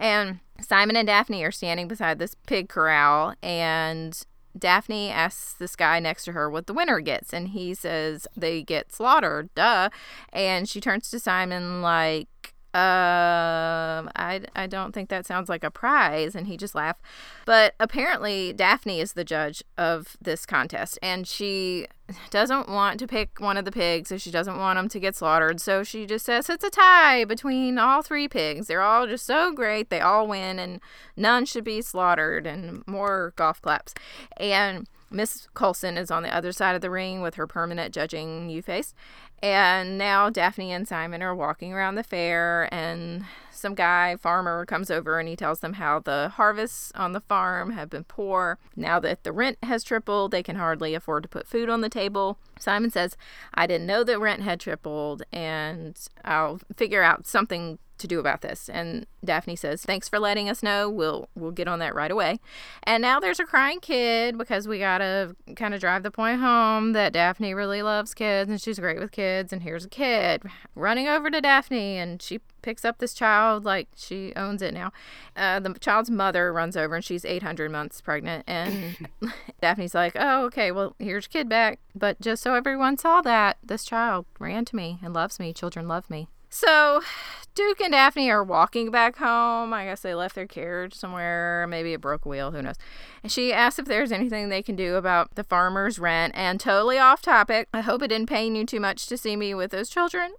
[0.00, 4.18] And Simon and Daphne are standing beside this pig corral, and
[4.58, 8.62] Daphne asks this guy next to her what the winner gets, and he says they
[8.62, 9.90] get slaughtered, duh.
[10.32, 12.28] And she turns to Simon like,
[12.72, 16.34] um, I, I don't think that sounds like a prize.
[16.34, 17.00] And he just laughed.
[17.44, 21.86] But apparently, Daphne is the judge of this contest, and she
[22.30, 25.16] doesn't want to pick one of the pigs, so she doesn't want them to get
[25.16, 25.60] slaughtered.
[25.60, 28.66] So she just says it's a tie between all three pigs.
[28.66, 29.90] They're all just so great.
[29.90, 30.80] They all win, and
[31.16, 33.94] none should be slaughtered, and more golf claps.
[34.36, 38.48] And Miss Colson is on the other side of the ring with her permanent judging
[38.48, 38.94] you face.
[39.42, 44.90] And now Daphne and Simon are walking around the fair, and some guy, farmer, comes
[44.90, 48.58] over and he tells them how the harvests on the farm have been poor.
[48.76, 51.88] Now that the rent has tripled, they can hardly afford to put food on the
[51.88, 52.38] table.
[52.58, 53.16] Simon says,
[53.54, 58.40] I didn't know that rent had tripled, and I'll figure out something to do about
[58.40, 58.68] this.
[58.68, 60.90] And Daphne says, "Thanks for letting us know.
[60.90, 62.40] We'll we'll get on that right away."
[62.82, 66.40] And now there's a crying kid because we got to kind of drive the point
[66.40, 70.42] home that Daphne really loves kids and she's great with kids and here's a kid
[70.74, 74.92] running over to Daphne and she picks up this child like she owns it now.
[75.36, 79.08] Uh, the child's mother runs over and she's 800 months pregnant and
[79.60, 80.72] Daphne's like, "Oh, okay.
[80.72, 84.76] Well, here's your kid back." But just so everyone saw that, this child ran to
[84.76, 85.52] me and loves me.
[85.52, 86.28] Children love me.
[86.50, 87.00] So,
[87.54, 89.72] Duke and Daphne are walking back home.
[89.72, 91.66] I guess they left their carriage somewhere.
[91.68, 92.50] Maybe it broke a wheel.
[92.50, 92.76] Who knows?
[93.22, 96.34] And she asks if there's anything they can do about the farmer's rent.
[96.36, 99.54] And totally off topic, I hope it didn't pain you too much to see me
[99.54, 100.32] with those children.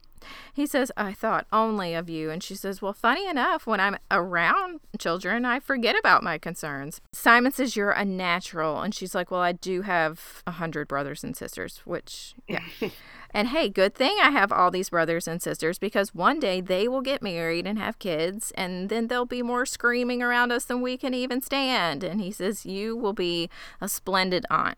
[0.53, 2.29] He says, I thought only of you.
[2.29, 7.01] And she says, Well, funny enough, when I'm around children, I forget about my concerns.
[7.12, 8.81] Simon says, You're a natural.
[8.81, 12.63] And she's like, Well, I do have a hundred brothers and sisters, which, yeah.
[13.34, 16.88] And hey, good thing I have all these brothers and sisters because one day they
[16.88, 20.81] will get married and have kids, and then there'll be more screaming around us than
[20.81, 22.03] we can even stand.
[22.03, 24.77] And he says, You will be a splendid aunt.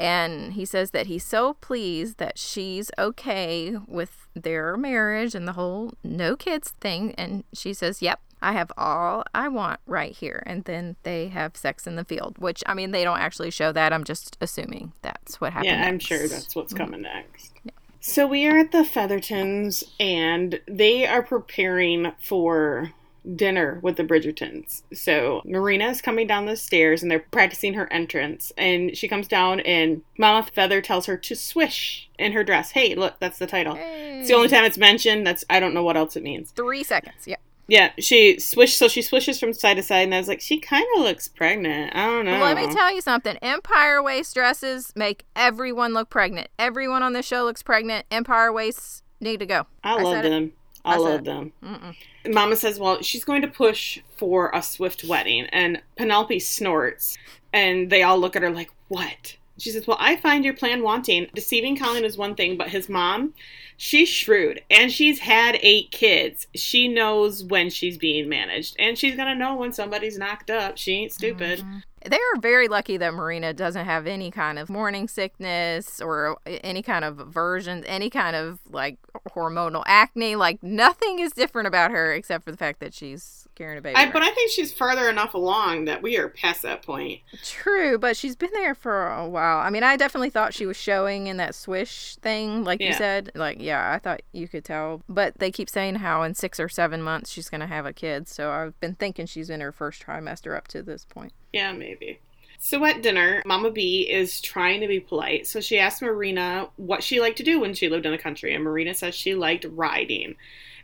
[0.00, 5.52] And he says that he's so pleased that she's okay with their marriage and the
[5.52, 7.14] whole no kids thing.
[7.16, 10.42] And she says, Yep, I have all I want right here.
[10.46, 13.72] And then they have sex in the field, which I mean, they don't actually show
[13.72, 13.92] that.
[13.92, 15.72] I'm just assuming that's what happened.
[15.72, 16.84] Yeah, I'm sure that's what's mm-hmm.
[16.84, 17.52] coming next.
[17.64, 17.72] Yeah.
[18.00, 22.92] So we are at the Feathertons, and they are preparing for
[23.36, 24.82] dinner with the Bridgertons.
[24.92, 28.52] So Marina is coming down the stairs and they're practicing her entrance.
[28.56, 32.72] And she comes down and Mama Feather tells her to swish in her dress.
[32.72, 33.74] Hey, look, that's the title.
[33.74, 34.20] Hey.
[34.20, 35.26] It's the only time it's mentioned.
[35.26, 36.50] That's I don't know what else it means.
[36.50, 37.36] Three seconds, yeah.
[37.68, 38.76] Yeah, she swish.
[38.76, 41.28] So she swishes from side to side, and I was like, she kind of looks
[41.28, 41.94] pregnant.
[41.94, 42.32] I don't know.
[42.32, 43.36] Well, let me tell you something.
[43.36, 46.48] Empire waist dresses make everyone look pregnant.
[46.58, 48.06] Everyone on the show looks pregnant.
[48.10, 49.68] Empire waists need to go.
[49.84, 50.42] I, I love them.
[50.42, 50.52] It.
[50.84, 51.52] I, I love them.
[51.62, 51.94] Mm-mm.
[52.28, 57.16] Mama says, well, she's going to push for a swift wedding, and Penelope snorts,
[57.52, 59.36] and they all look at her like, what?
[59.58, 61.28] She says, well, I find your plan wanting.
[61.34, 63.34] Deceiving Colin is one thing, but his mom
[63.82, 66.46] she's shrewd and she's had eight kids.
[66.54, 70.76] She knows when she's being managed and she's going to know when somebody's knocked up.
[70.76, 71.60] She ain't stupid.
[71.60, 71.78] Mm-hmm.
[72.08, 76.58] They are very lucky that Marina doesn't have any kind of morning sickness or uh,
[76.64, 78.96] any kind of aversion, any kind of like
[79.30, 80.36] hormonal acne.
[80.36, 83.96] Like nothing is different about her except for the fact that she's carrying a baby.
[83.96, 87.20] I, but I think she's further enough along that we are past that point.
[87.44, 89.58] True, but she's been there for a while.
[89.58, 93.30] I mean, I definitely thought she was showing in that swish thing, like you said.
[93.34, 95.02] Like, yeah, I thought you could tell.
[95.08, 97.92] But they keep saying how in six or seven months she's going to have a
[97.92, 98.26] kid.
[98.28, 101.34] So I've been thinking she's in her first trimester up to this point.
[101.52, 102.20] Yeah, maybe.
[102.62, 105.46] So at dinner, Mama B is trying to be polite.
[105.46, 108.54] So she asks Marina what she liked to do when she lived in the country.
[108.54, 110.36] And Marina says she liked riding.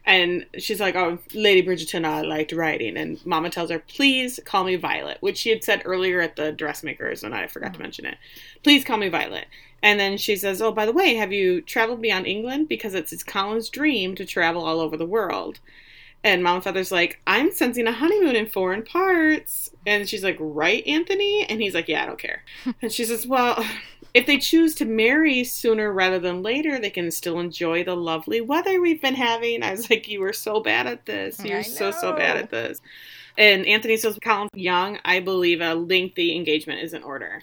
[0.06, 2.96] And she's like, Oh, Lady Bridgerton, I liked riding.
[2.96, 6.50] And Mama tells her, Please call me Violet, which she had said earlier at the
[6.50, 7.82] dressmakers, and I forgot to mm-hmm.
[7.82, 8.16] mention it.
[8.62, 9.46] Please call me Violet.
[9.82, 12.68] And then she says, Oh, by the way, have you traveled beyond England?
[12.68, 15.60] Because it's, it's Colin's dream to travel all over the world.
[16.24, 19.70] And Mama Feather's like, I'm sensing a honeymoon in foreign parts.
[19.86, 21.46] And she's like, Right, Anthony?
[21.48, 22.42] And he's like, Yeah, I don't care.
[22.82, 23.64] and she says, Well,
[24.12, 28.40] if they choose to marry sooner rather than later, they can still enjoy the lovely
[28.40, 29.62] weather we've been having.
[29.62, 31.42] I was like, You were so bad at this.
[31.44, 32.80] You're so, so bad at this.
[33.38, 37.42] And Anthony says, Colin Young, I believe a lengthy engagement is in order.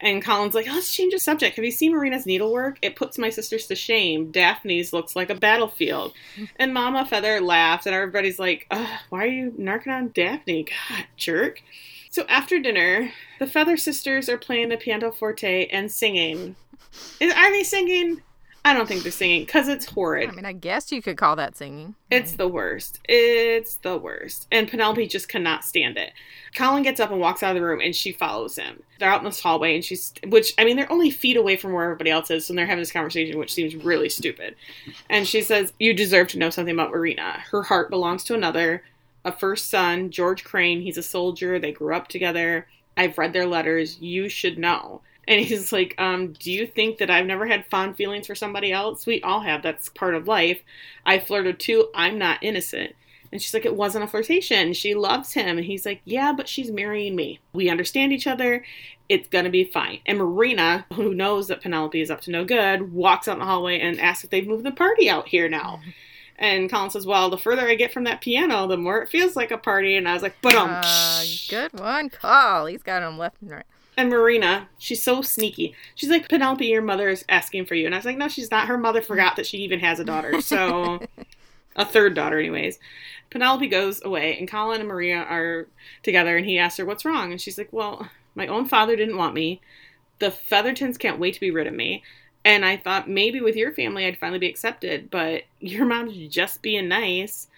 [0.00, 1.56] And Colin's like, oh, let's change the subject.
[1.56, 2.78] Have you seen Marina's needlework?
[2.82, 4.30] It puts my sisters to shame.
[4.30, 6.12] Daphne's looks like a battlefield.
[6.58, 8.66] And Mama Feather laughs, and everybody's like,
[9.10, 10.64] why are you narking on Daphne?
[10.64, 11.62] God, jerk.
[12.10, 16.56] So after dinner, the Feather sisters are playing the pianoforte and singing.
[17.20, 18.22] Is, are they singing?
[18.66, 20.28] I don't think they're singing because it's horrid.
[20.28, 21.94] I mean, I guess you could call that singing.
[22.10, 22.98] It's the worst.
[23.08, 24.48] It's the worst.
[24.50, 26.12] And Penelope just cannot stand it.
[26.56, 28.82] Colin gets up and walks out of the room and she follows him.
[28.98, 31.74] They're out in this hallway and she's, which, I mean, they're only feet away from
[31.74, 32.50] where everybody else is.
[32.50, 34.56] And they're having this conversation, which seems really stupid.
[35.08, 37.44] And she says, You deserve to know something about Marina.
[37.52, 38.82] Her heart belongs to another,
[39.24, 40.80] a first son, George Crane.
[40.80, 41.60] He's a soldier.
[41.60, 42.66] They grew up together.
[42.96, 44.00] I've read their letters.
[44.00, 45.02] You should know.
[45.28, 48.72] And he's like, um, do you think that I've never had fond feelings for somebody
[48.72, 49.06] else?
[49.06, 49.62] We all have.
[49.62, 50.60] That's part of life.
[51.04, 51.88] I flirted too.
[51.94, 52.94] I'm not innocent.
[53.32, 54.72] And she's like, it wasn't a flirtation.
[54.72, 55.58] She loves him.
[55.58, 57.40] And he's like, yeah, but she's marrying me.
[57.52, 58.64] We understand each other.
[59.08, 59.98] It's going to be fine.
[60.06, 63.44] And Marina, who knows that Penelope is up to no good, walks out in the
[63.46, 65.80] hallway and asks if they've moved the party out here now.
[66.38, 69.36] And Colin says, well, the further I get from that piano, the more it feels
[69.36, 69.96] like a party.
[69.96, 72.66] And I was like, but um, Uh, good one call.
[72.66, 73.64] He's got him left and right.
[73.96, 75.74] And Marina, she's so sneaky.
[75.94, 77.86] She's like, Penelope, your mother is asking for you.
[77.86, 78.68] And I was like, no, she's not.
[78.68, 80.40] Her mother forgot that she even has a daughter.
[80.42, 81.00] So,
[81.76, 82.78] a third daughter, anyways.
[83.30, 85.66] Penelope goes away, and Colin and Maria are
[86.02, 87.32] together, and he asks her, what's wrong?
[87.32, 89.60] And she's like, well, my own father didn't want me.
[90.18, 92.02] The Feathertons can't wait to be rid of me.
[92.44, 96.62] And I thought maybe with your family I'd finally be accepted, but your mom's just
[96.62, 97.48] being nice.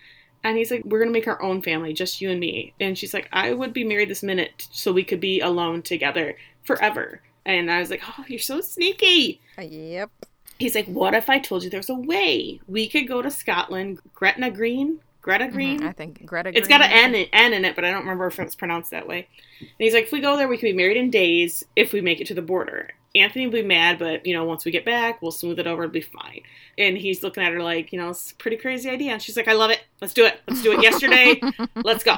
[0.44, 2.72] And he's like, We're going to make our own family, just you and me.
[2.80, 6.36] And she's like, I would be married this minute so we could be alone together
[6.64, 7.20] forever.
[7.44, 9.40] And I was like, Oh, you're so sneaky.
[9.58, 10.10] Uh, yep.
[10.58, 12.60] He's like, What if I told you there's a way?
[12.68, 15.00] We could go to Scotland, Gretna Green?
[15.20, 15.80] Greta Green?
[15.80, 16.56] Mhm, I think Greta.
[16.56, 18.92] It's got an N in, N in it, but I don't remember if it's pronounced
[18.92, 19.28] that way.
[19.60, 22.00] And he's like, if we go there, we can be married in days if we
[22.00, 22.90] make it to the border.
[23.20, 25.84] Anthony will be mad, but you know, once we get back, we'll smooth it over.
[25.84, 26.42] It'll be fine.
[26.76, 29.12] And he's looking at her like, you know, it's a pretty crazy idea.
[29.12, 29.80] And she's like, I love it.
[30.00, 30.40] Let's do it.
[30.46, 31.40] Let's do it yesterday.
[31.76, 32.16] Let's go.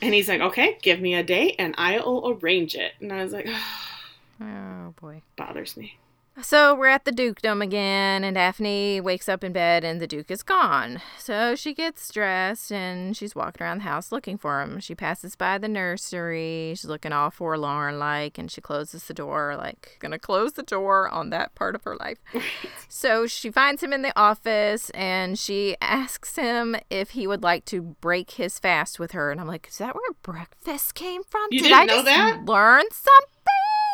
[0.00, 2.92] And he's like, okay, give me a date and I'll arrange it.
[3.00, 3.48] And I was like,
[4.40, 5.22] Oh boy.
[5.36, 5.96] bothers me.
[6.40, 10.30] So we're at the dukedom again, and Daphne wakes up in bed, and the duke
[10.30, 11.02] is gone.
[11.18, 14.80] So she gets dressed, and she's walking around the house looking for him.
[14.80, 16.72] She passes by the nursery.
[16.74, 21.06] She's looking all forlorn like, and she closes the door, like gonna close the door
[21.10, 22.18] on that part of her life.
[22.94, 27.64] So she finds him in the office, and she asks him if he would like
[27.66, 29.30] to break his fast with her.
[29.32, 31.48] And I'm like, is that where breakfast came from?
[31.50, 32.42] You Did didn't I know just that?
[32.44, 33.28] learn something?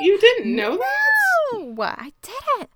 [0.01, 0.95] You didn't know that?
[1.55, 2.71] No, I didn't.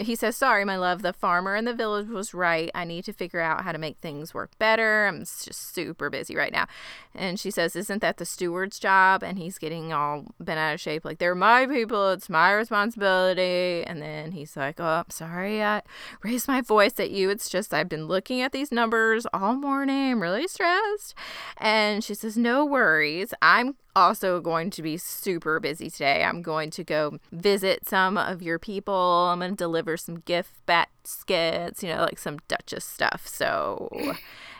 [0.00, 1.02] He says, Sorry, my love.
[1.02, 2.70] The farmer in the village was right.
[2.74, 5.06] I need to figure out how to make things work better.
[5.06, 6.66] I'm just super busy right now.
[7.14, 9.22] And she says, Isn't that the steward's job?
[9.22, 11.04] And he's getting all bent out of shape.
[11.04, 12.10] Like, they're my people.
[12.12, 13.84] It's my responsibility.
[13.86, 15.62] And then he's like, Oh, I'm sorry.
[15.62, 15.82] I
[16.22, 17.30] raised my voice at you.
[17.30, 20.12] It's just I've been looking at these numbers all morning.
[20.12, 21.14] I'm really stressed.
[21.58, 23.34] And she says, No worries.
[23.42, 26.24] I'm also going to be super busy today.
[26.24, 28.94] I'm going to go visit some of your people.
[28.94, 33.26] I'm going to deliver some gift baskets, you know, like some Duchess stuff.
[33.26, 33.88] So,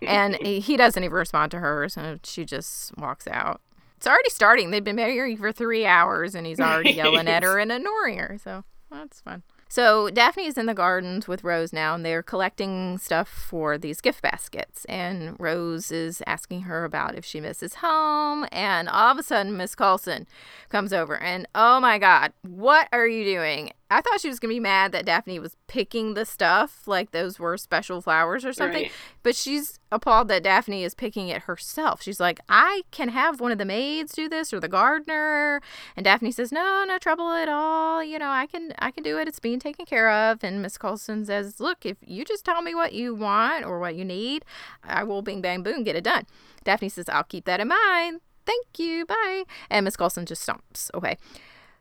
[0.03, 1.89] and he doesn't even respond to her.
[1.89, 3.61] So she just walks out.
[3.97, 4.71] It's already starting.
[4.71, 8.39] They've been married for three hours and he's already yelling at her and ignoring her.
[8.43, 9.43] So that's fun.
[9.73, 14.01] So Daphne is in the gardens with Rose now, and they're collecting stuff for these
[14.01, 14.85] gift baskets.
[14.87, 18.49] And Rose is asking her about if she misses home.
[18.51, 20.27] And all of a sudden, Miss Colson
[20.71, 23.71] comes over, and oh my God, what are you doing?
[23.91, 27.11] I thought she was going to be mad that Daphne was picking the stuff like
[27.11, 28.85] those were special flowers or something.
[28.85, 28.93] Right.
[29.25, 32.01] But she's appalled that Daphne is picking it herself.
[32.01, 35.61] She's like, I can have one of the maids do this or the gardener.
[35.97, 38.03] And Daphne says, No, no trouble at all.
[38.05, 39.27] You know, I can I can do it.
[39.27, 40.45] It's being taken care of.
[40.45, 43.97] And Miss Colson says, Look, if you just tell me what you want or what
[43.97, 44.45] you need,
[44.85, 46.27] I will bing bang boom get it done.
[46.63, 48.21] Daphne says, I'll keep that in mind.
[48.47, 49.05] Thank you.
[49.05, 49.45] Bye.
[49.69, 51.17] And Miss Colson just stomps away.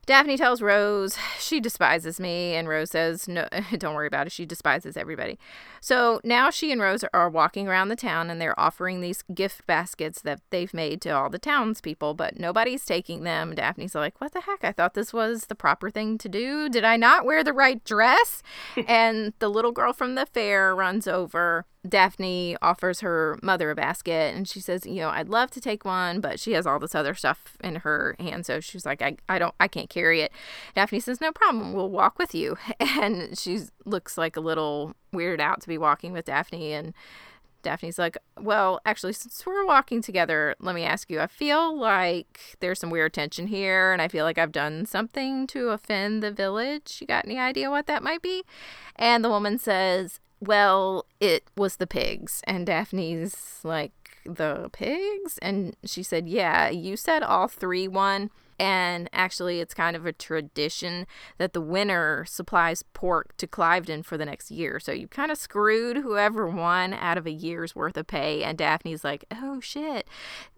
[0.10, 3.48] Daphne tells Rose she despises me, and Rose says, No,
[3.78, 4.32] don't worry about it.
[4.32, 5.38] She despises everybody.
[5.82, 9.68] So now she and Rose are walking around the town and they're offering these gift
[9.68, 13.54] baskets that they've made to all the townspeople, but nobody's taking them.
[13.54, 14.64] Daphne's like, What the heck?
[14.64, 16.70] I thought this was the proper thing to do.
[16.70, 18.42] Did I not wear the right dress?
[18.88, 24.36] and the little girl from the fair runs over Daphne offers her mother a basket
[24.36, 26.94] and she says, you know, I'd love to take one, but she has all this
[26.94, 28.46] other stuff in her hand.
[28.46, 30.34] So she's like, I, I don't, I can't carry it.
[30.76, 31.72] Daphne says, no problem.
[31.74, 32.58] We'll walk with you.
[33.02, 36.74] And she looks like a little weirded out to be walking with Daphne.
[36.74, 36.94] And
[37.62, 42.58] Daphne's like, well, actually, since we're walking together, let me ask you, I feel like
[42.60, 43.94] there's some weird tension here.
[43.94, 46.98] And I feel like I've done something to offend the village.
[47.00, 48.44] You got any idea what that might be?
[48.96, 52.42] And the woman says, well, it was the pigs.
[52.46, 53.92] And Daphne's like,
[54.26, 55.40] the pigs?
[55.42, 58.30] And she said, yeah, you said all three won.
[58.62, 64.18] And actually, it's kind of a tradition that the winner supplies pork to Clyvedon for
[64.18, 64.82] the next year.
[64.82, 68.44] So you kind of screwed whoever won out of a year's worth of pay.
[68.44, 70.10] And Daphne's like, oh shit,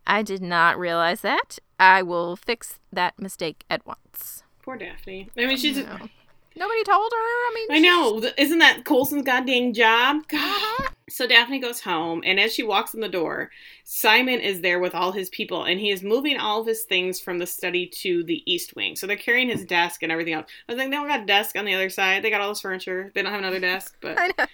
[0.07, 1.59] I did not realize that.
[1.79, 4.41] I will fix that mistake at once.
[4.63, 5.29] Poor Daphne.
[5.37, 5.77] I mean, she's.
[5.77, 6.09] I.
[6.55, 7.17] Nobody told her.
[7.17, 8.29] I mean, I know.
[8.37, 10.23] Isn't that Colson's goddamn job?
[10.33, 10.83] Uh-huh.
[10.83, 10.87] God.
[11.11, 13.51] So Daphne goes home, and as she walks in the door,
[13.83, 17.19] Simon is there with all his people, and he is moving all of his things
[17.19, 18.95] from the study to the east wing.
[18.95, 20.49] So they're carrying his desk and everything else.
[20.69, 22.23] I was like, they don't got a desk on the other side.
[22.23, 23.11] They got all this furniture.
[23.13, 24.45] They don't have another desk, but I know.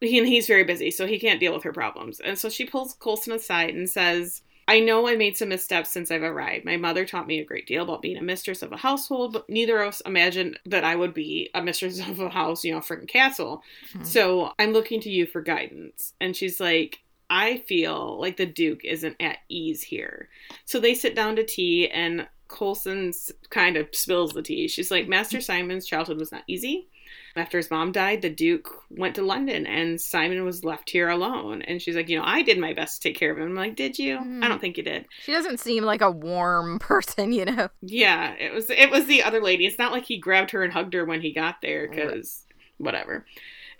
[0.00, 2.20] he, and he's very busy, so he can't deal with her problems.
[2.20, 6.10] And so she pulls Colson aside and says, I know I made some missteps since
[6.10, 6.64] I've arrived.
[6.64, 9.48] My mother taught me a great deal about being a mistress of a household, but
[9.48, 12.78] neither of us imagined that I would be a mistress of a house, you know,
[12.78, 13.62] a freaking castle.
[13.94, 14.06] Mhm.
[14.06, 16.14] So I'm looking to you for guidance.
[16.20, 20.28] And she's like, I feel like the Duke isn't at ease here.
[20.64, 23.12] So they sit down to tea, and Colson
[23.48, 24.68] kind of spills the tea.
[24.68, 26.88] She's like, Master Simon's childhood was not easy.
[27.34, 31.62] After his mom died, the Duke went to London and Simon was left here alone.
[31.62, 33.44] And she's like, You know, I did my best to take care of him.
[33.48, 34.18] I'm like, Did you?
[34.18, 34.44] Mhm.
[34.44, 35.06] I don't think you did.
[35.22, 37.68] She doesn't seem like a warm person, you know.
[37.80, 39.66] Yeah, it was it was the other lady.
[39.66, 42.44] It's not like he grabbed her and hugged her when he got there because
[42.78, 43.24] whatever.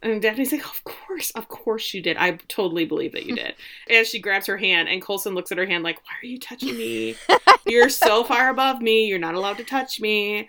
[0.04, 2.16] And Daphne's like, "Of course, of course you did.
[2.16, 3.54] I totally believe that you did."
[3.90, 6.38] As she grabs her hand, and Colson looks at her hand like, "Why are you
[6.40, 7.14] touching me?
[7.66, 9.06] You're so far above me.
[9.06, 10.48] You're not allowed to touch me."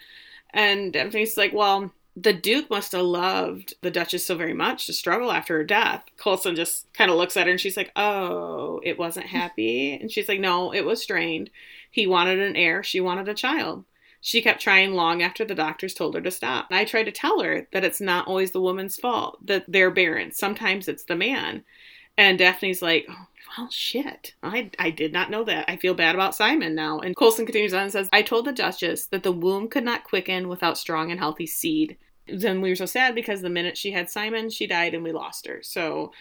[0.54, 4.94] And Daphne's like, "Well." The Duke must have loved the Duchess so very much to
[4.94, 6.04] struggle after her death.
[6.18, 9.94] Colson just kind of looks at her and she's like, Oh, it wasn't happy?
[10.00, 11.50] And she's like, No, it was strained.
[11.90, 13.86] He wanted an heir, she wanted a child.
[14.22, 16.68] She kept trying long after the doctors told her to stop.
[16.72, 20.32] I tried to tell her that it's not always the woman's fault that they're barren.
[20.32, 21.66] Sometimes it's the man.
[22.18, 23.28] And Daphne's like, oh,
[23.58, 24.34] well, shit.
[24.42, 25.70] I, I did not know that.
[25.70, 27.00] I feel bad about Simon now.
[27.00, 30.04] And Colson continues on and says, I told the Duchess that the womb could not
[30.04, 31.98] quicken without strong and healthy seed.
[32.28, 35.12] Then we were so sad because the minute she had Simon, she died and we
[35.12, 35.60] lost her.
[35.62, 36.14] So,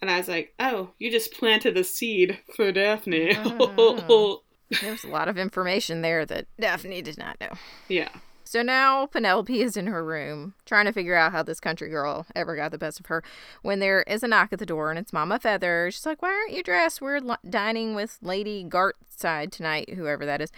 [0.00, 3.32] and I was like, oh, you just planted the seed for Daphne.
[3.36, 4.42] Oh.
[4.82, 7.52] There's a lot of information there that Daphne did not know.
[7.88, 8.10] yeah.
[8.48, 12.24] So now Penelope is in her room trying to figure out how this country girl
[12.34, 13.22] ever got the best of her
[13.60, 15.90] when there is a knock at the door and it's Mama Feather.
[15.90, 17.02] She's like, Why aren't you dressed?
[17.02, 20.50] We're li- dining with Lady Gartside tonight, whoever that is.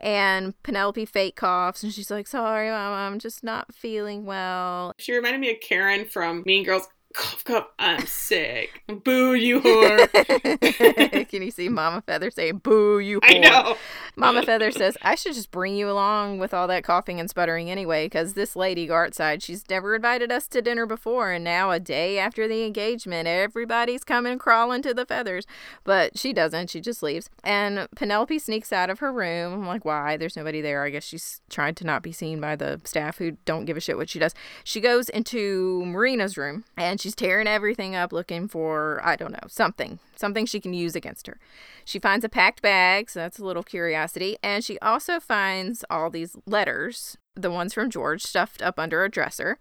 [0.00, 4.94] And Penelope fake coughs and she's like, Sorry, Mama, I'm just not feeling well.
[4.96, 6.88] She reminded me of Karen from Mean Girls.
[7.14, 8.82] Cough, cough, I'm sick.
[8.88, 11.28] Boo, you whore.
[11.28, 13.36] Can you see Mama Feather saying, Boo, you whore?
[13.36, 13.76] I know.
[14.16, 17.70] Mama Feather says, I should just bring you along with all that coughing and sputtering
[17.70, 21.78] anyway, because this lady, Gartside, she's never invited us to dinner before, and now a
[21.78, 25.46] day after the engagement, everybody's coming crawling to the feathers.
[25.84, 26.70] But she doesn't.
[26.70, 27.30] She just leaves.
[27.44, 29.52] And Penelope sneaks out of her room.
[29.52, 30.16] I'm like, why?
[30.16, 30.82] There's nobody there.
[30.82, 33.80] I guess she's trying to not be seen by the staff who don't give a
[33.80, 34.34] shit what she does.
[34.64, 39.46] She goes into Marina's room, and she's tearing everything up looking for, I don't know,
[39.46, 39.98] something.
[40.16, 41.38] Something she can use against her.
[41.84, 44.38] She finds a packed bag, so that's a little curiosity.
[44.42, 49.10] And she also finds all these letters, the ones from George, stuffed up under a
[49.10, 49.58] dresser.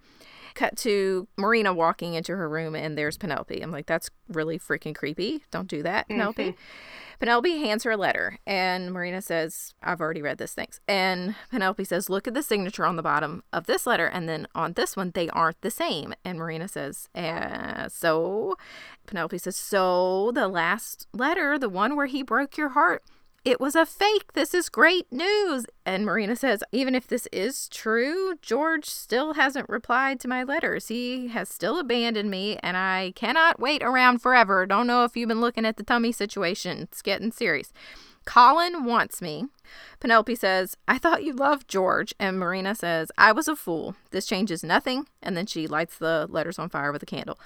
[0.55, 3.59] Cut to Marina walking into her room, and there's Penelope.
[3.59, 5.43] I'm like, that's really freaking creepy.
[5.51, 6.51] Don't do that, Penelope.
[6.51, 6.55] Mhm.
[7.23, 10.81] Penelope hands her a letter, and Marina says, I've already read this, thanks.
[10.89, 14.45] And Penelope says, Look at the signature on the bottom of this letter, and then
[14.53, 16.13] on this one, they aren't the same.
[16.25, 18.57] And Marina says, uh, So?
[19.05, 23.03] Penelope says, So the last letter, the one where he broke your heart,
[23.45, 24.33] it was a fake.
[24.33, 25.65] This is great news.
[25.85, 30.87] And Marina says, even if this is true, George still hasn't replied to my letters.
[30.87, 34.65] He has still abandoned me, and I cannot wait around forever.
[34.65, 36.83] Don't know if you've been looking at the tummy situation.
[36.83, 37.73] It's getting serious.
[38.25, 39.47] Colin wants me.
[39.99, 42.13] Penelope says, I thought you loved George.
[42.19, 43.95] And Marina says, I was a fool.
[44.11, 45.07] This changes nothing.
[45.21, 47.37] And then she lights the letters on fire with a candle.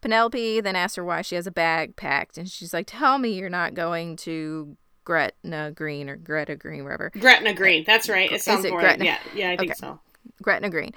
[0.00, 2.38] Penelope then asks her why she has a bag packed.
[2.38, 7.10] And she's like, Tell me you're not going to Gretna Green or Greta Green, whatever.
[7.18, 7.82] Gretna Green.
[7.82, 8.30] Eh, that's right.
[8.30, 8.80] It sounds more.
[8.80, 9.04] Gretna?
[9.04, 9.78] Yeah, yeah, I think Okay.
[9.78, 10.00] so.
[10.40, 10.92] Gretna Green.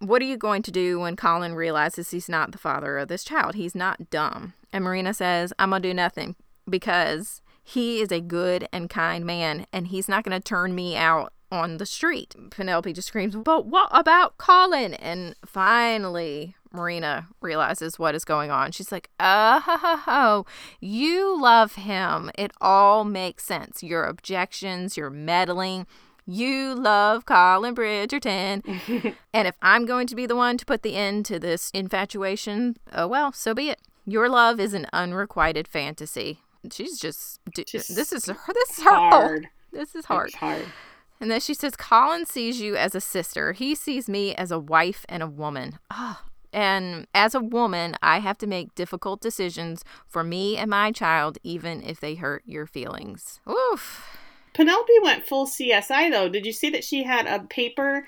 [0.00, 3.24] What are you going to do when Colin realizes he's not the father of this
[3.24, 3.56] child?
[3.56, 4.54] He's not dumb.
[4.72, 6.36] And Marina says, I'm going to do nothing
[6.70, 10.96] because he is a good and kind man and he's not going to turn me
[10.96, 12.34] out on the street.
[12.50, 14.94] Penelope just screams, But what about Colin?
[14.94, 18.72] And finally, Marina realizes what is going on.
[18.72, 20.46] She's like, Oh, ho, ho, ho.
[20.80, 22.30] you love him.
[22.36, 23.82] It all makes sense.
[23.82, 25.86] Your objections, your meddling.
[26.26, 28.62] You love Colin Bridgerton.
[29.32, 32.76] and if I'm going to be the one to put the end to this infatuation,
[32.92, 33.80] oh well, so be it.
[34.04, 36.40] Your love is an unrequited fantasy.
[36.72, 38.36] She's just, just this is her.
[38.54, 38.90] This is her.
[38.90, 39.48] whole- Hard.
[39.72, 40.28] This is hard.
[40.28, 40.66] It's hard.
[41.20, 43.52] And then she says, Colin sees you as a sister.
[43.52, 45.78] He sees me as a wife and a woman.
[45.90, 46.22] Ah.
[46.52, 51.38] And as a woman, I have to make difficult decisions for me and my child,
[51.42, 53.40] even if they hurt your feelings.
[53.48, 54.18] Oof.
[54.54, 56.28] Penelope went full CSI though.
[56.28, 58.06] Did you see that she had a paper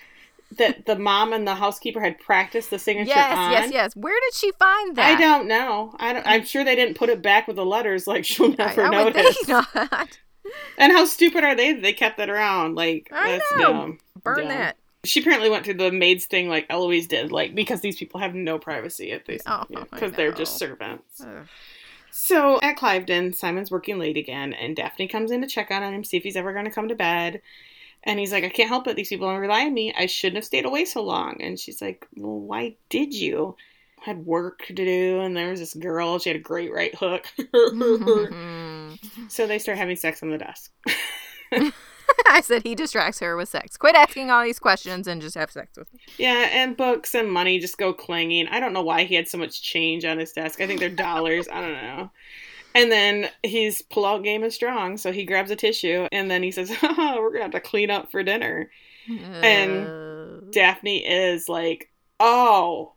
[0.56, 3.52] that the mom and the housekeeper had practiced the signature Yes, on?
[3.52, 3.92] yes, yes.
[3.94, 5.16] Where did she find that?
[5.16, 5.94] I don't know.
[6.00, 8.74] I don't, I'm sure they didn't put it back with the letters like she'll I,
[8.74, 9.36] never I would notice.
[9.36, 10.18] think not.
[10.76, 12.74] And how stupid are they that they kept that around?
[12.74, 13.72] Like I that's know.
[13.72, 13.98] dumb.
[14.24, 14.48] Burn Dumb.
[14.48, 14.76] that.
[15.04, 18.34] She apparently went through the maids thing like Eloise did, like because these people have
[18.34, 21.22] no privacy at these Oh, I because they're just servants.
[21.22, 21.46] Ugh.
[22.10, 26.04] So at Clyvedon, Simon's working late again, and Daphne comes in to check on him,
[26.04, 27.40] see if he's ever going to come to bed.
[28.02, 28.96] And he's like, I can't help it.
[28.96, 29.94] These people don't rely on me.
[29.96, 31.40] I shouldn't have stayed away so long.
[31.40, 33.56] And she's like, Well, why did you?
[34.00, 36.18] I had work to do, and there was this girl.
[36.18, 37.26] She had a great right hook.
[39.28, 40.72] so they start having sex on the desk.
[42.28, 43.76] I said he distracts her with sex.
[43.76, 46.00] Quit asking all these questions and just have sex with me.
[46.18, 48.46] Yeah, and books and money just go clanging.
[48.48, 50.60] I don't know why he had so much change on his desk.
[50.60, 51.48] I think they're dollars.
[51.48, 52.10] I don't know.
[52.74, 56.52] And then his pull-out game is strong, so he grabs a tissue and then he
[56.52, 58.70] says, oh, "We're gonna have to clean up for dinner."
[59.08, 61.90] And Uh, Daphne is like,
[62.20, 62.92] "Oh,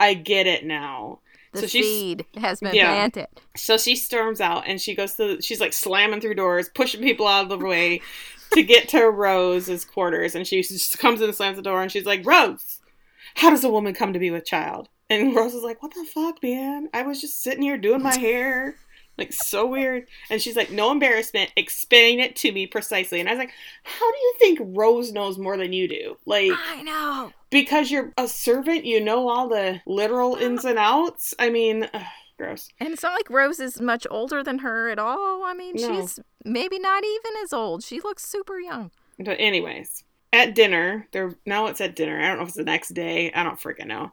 [0.00, 1.20] I get it now."
[1.52, 2.88] the so seed has been Yeah.
[2.94, 3.26] planted.
[3.56, 5.40] So she storms out and she goes to.
[5.42, 8.00] She's like slamming through doors, pushing people out of the way
[8.52, 11.90] to get to Rose's quarters, and she just comes in and slams the door, and
[11.92, 12.80] she's like, "Rose,
[13.36, 16.04] how does a woman come to be with child?" And Rose is like, "What the
[16.04, 16.88] fuck, man?
[16.92, 18.76] I was just sitting here doing my hair."
[19.16, 21.50] Like so weird, and she's like, "No embarrassment.
[21.56, 23.50] Explain it to me precisely." And I was like,
[23.82, 26.16] "How do you think Rose knows more than you do?
[26.24, 27.32] Like, I know.
[27.50, 31.34] because you're a servant, you know all the literal ins and outs.
[31.36, 32.02] I mean, ugh,
[32.38, 32.68] gross.
[32.80, 35.44] And it's not like Rose is much older than her at all.
[35.44, 36.00] I mean, No.
[36.00, 37.82] she's maybe not even as old.
[37.84, 38.90] She looks super young.
[39.18, 42.20] But anyways, at dinner, they're now it's at dinner.
[42.20, 43.32] I don't know if it's the next day.
[43.32, 44.12] I don't freaking know.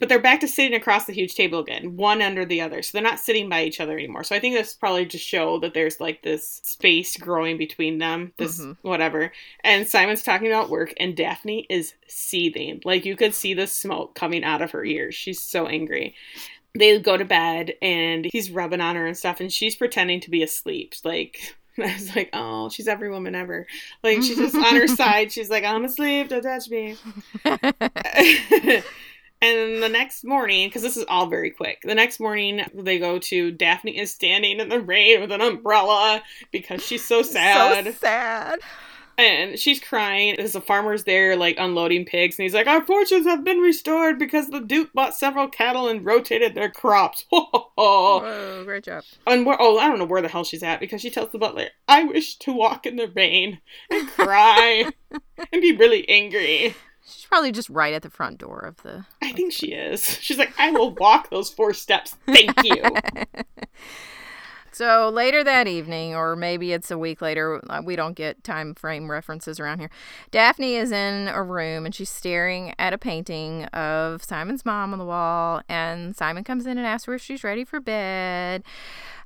[0.00, 2.82] But they're back to sitting across the huge table again, one under the other.
[2.82, 4.24] So they're not sitting by each other anymore.
[4.24, 8.32] So I think this probably just show that there's like this space growing between them,
[8.36, 8.76] this Mhm.
[8.82, 9.32] whatever.
[9.62, 12.82] And Simon's talking about work, and Daphne is seething.
[12.84, 15.14] Like you could see the smoke coming out of her ears.
[15.14, 16.16] She's so angry.
[16.76, 20.30] They go to bed, and he's rubbing on her and stuff, and she's pretending to
[20.30, 20.94] be asleep.
[21.04, 23.66] Like I was like, oh, she's every woman ever.
[24.02, 25.32] Like she's just on her side.
[25.32, 26.28] She's like, I'm asleep.
[26.28, 26.96] Don't touch me.
[27.44, 27.62] and
[29.82, 33.50] the next morning, because this is all very quick, the next morning they go to
[33.50, 36.22] Daphne is standing in the rain with an umbrella
[36.52, 37.84] because she's so sad.
[37.84, 38.60] So sad.
[39.16, 40.34] And she's crying.
[40.36, 44.18] There's a farmer's there, like unloading pigs, and he's like, "Our fortunes have been restored
[44.18, 49.04] because the Duke bought several cattle and rotated their crops." Whoa, great job.
[49.26, 51.38] and where, oh, I don't know where the hell she's at because she tells the
[51.38, 53.60] butler, "I wish to walk in the rain
[53.90, 54.90] and cry
[55.52, 56.74] and be really angry."
[57.06, 59.04] She's probably just right at the front door of the.
[59.22, 60.18] I think she is.
[60.20, 62.16] She's like, "I will walk those four steps.
[62.26, 62.82] Thank you."
[64.74, 68.74] So later that evening, or maybe it's a week later, uh, we don't get time
[68.74, 69.90] frame references around here.
[70.32, 74.98] Daphne is in a room and she's staring at a painting of Simon's mom on
[74.98, 75.62] the wall.
[75.68, 78.64] And Simon comes in and asks her if she's ready for bed.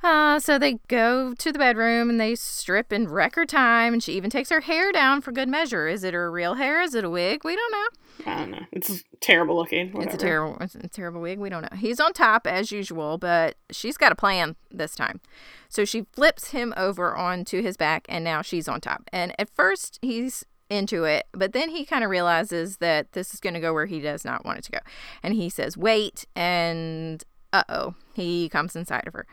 [0.02, 3.94] Uh, so they go to the bedroom and they strip in record time.
[3.94, 5.88] And she even takes her hair down for good measure.
[5.88, 6.82] Is it her real hair?
[6.82, 7.42] Is it a wig?
[7.42, 7.86] We don't know.
[8.26, 8.66] I don't know.
[8.72, 9.92] It's terrible looking.
[9.92, 10.14] Whatever.
[10.14, 11.38] It's a terrible, it's a terrible wig.
[11.38, 11.76] We don't know.
[11.78, 15.20] He's on top as usual, but she's got a plan this time.
[15.68, 19.08] So she flips him over onto his back, and now she's on top.
[19.12, 23.40] And at first, he's into it, but then he kind of realizes that this is
[23.40, 24.78] going to go where he does not want it to go.
[25.22, 29.26] And he says, Wait, and uh oh, he comes inside of her.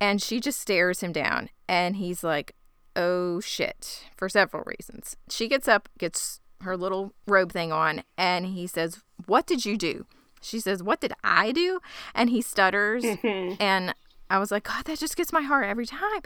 [0.00, 2.54] And she just stares him down, and he's like,
[2.96, 5.16] Oh shit, for several reasons.
[5.28, 9.76] She gets up, gets her little robe thing on, and he says, What did you
[9.76, 10.06] do?
[10.40, 11.80] She says, What did I do?
[12.14, 13.04] And he stutters.
[13.04, 13.54] Mm-hmm.
[13.60, 13.94] and
[14.30, 16.20] I was like, God, that just gets my heart every time.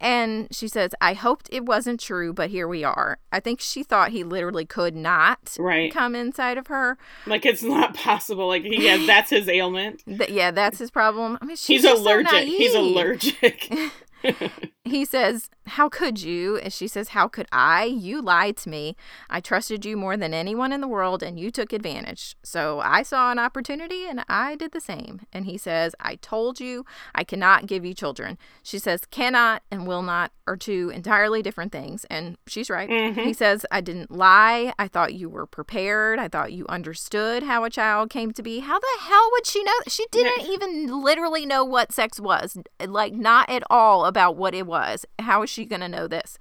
[0.00, 3.18] And she says, I hoped it wasn't true, but here we are.
[3.32, 5.92] I think she thought he literally could not right.
[5.92, 6.96] come inside of her.
[7.26, 8.46] Like it's not possible.
[8.46, 10.02] Like he has that's his ailment.
[10.06, 11.38] Yeah, that's his problem.
[11.40, 12.30] I mean, he's allergic.
[12.30, 13.72] So he's allergic.
[14.90, 16.56] he says, How could you?
[16.58, 17.84] And she says, How could I?
[17.84, 18.96] You lied to me.
[19.30, 22.36] I trusted you more than anyone in the world, and you took advantage.
[22.42, 25.20] So I saw an opportunity and I did the same.
[25.32, 26.84] And he says, I told you
[27.14, 28.38] I cannot give you children.
[28.62, 32.06] She says, Cannot and will not are two entirely different things.
[32.10, 32.88] And she's right.
[32.88, 33.20] Mm-hmm.
[33.20, 34.72] He says, I didn't lie.
[34.78, 36.18] I thought you were prepared.
[36.18, 38.60] I thought you understood how a child came to be.
[38.60, 39.72] How the hell would she know?
[39.86, 42.56] She didn't even literally know what sex was.
[42.84, 44.77] Like, not at all about what it was.
[45.18, 46.38] How is she going to know this?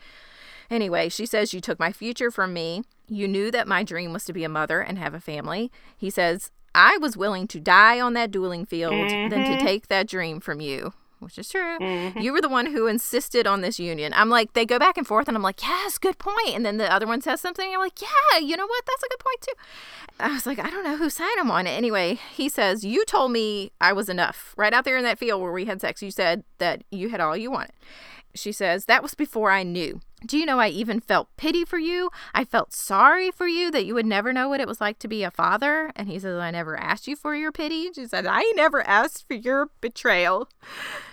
[0.70, 2.84] Anyway, she says, You took my future from me.
[3.08, 5.72] You knew that my dream was to be a mother and have a family.
[5.96, 9.30] He says, I was willing to die on that dueling field mm-hmm.
[9.30, 9.66] than to mm-hmm.
[9.66, 11.80] take that dream from you which is true.
[11.80, 12.20] Mm-hmm.
[12.20, 14.14] You were the one who insisted on this union.
[14.16, 16.54] I'm like, they go back and forth, and I'm like, yes, good point.
[16.54, 18.86] And then the other one says something, and I'm like, yeah, you know what?
[18.86, 19.54] That's a good point, too.
[20.20, 21.72] I was like, I don't know who signed him on it.
[21.72, 24.54] Anyway, he says, You told me I was enough.
[24.58, 27.20] Right out there in that field where we had sex, you said that you had
[27.20, 27.72] all you wanted.
[28.38, 30.00] She says, That was before I knew.
[30.26, 32.10] Do you know I even felt pity for you?
[32.34, 35.08] I felt sorry for you that you would never know what it was like to
[35.08, 35.92] be a father.
[35.96, 37.92] And he says, I never asked you for your pity.
[37.94, 40.50] She said, I never asked for your betrayal.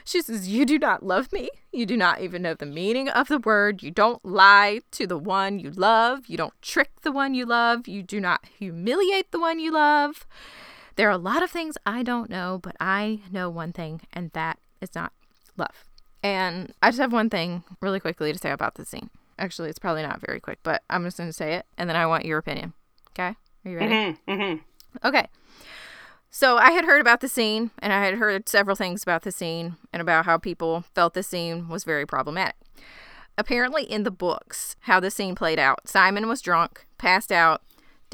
[0.05, 1.51] She says, You do not love me.
[1.71, 3.83] You do not even know the meaning of the word.
[3.83, 6.27] You don't lie to the one you love.
[6.27, 7.87] You don't trick the one you love.
[7.87, 10.27] You do not humiliate the one you love.
[10.97, 14.31] There are a lot of things I don't know, but I know one thing, and
[14.33, 15.13] that is not
[15.57, 15.85] love.
[16.25, 19.11] And I just have one thing really quickly to say about the scene.
[19.39, 21.97] Actually, it's probably not very quick, but I'm just going to say it and then
[21.97, 22.73] I want your opinion.
[23.11, 23.37] Okay?
[23.65, 23.93] Are you ready?
[23.93, 25.07] Mm-hmm, mm-hmm.
[25.07, 25.27] Okay.
[26.31, 29.31] So I had heard about the scene and I had heard several things about the
[29.31, 32.57] scene and about how people felt the scene was very problematic.
[33.37, 37.63] Apparently, in the books, how the scene played out, Simon was drunk, passed out,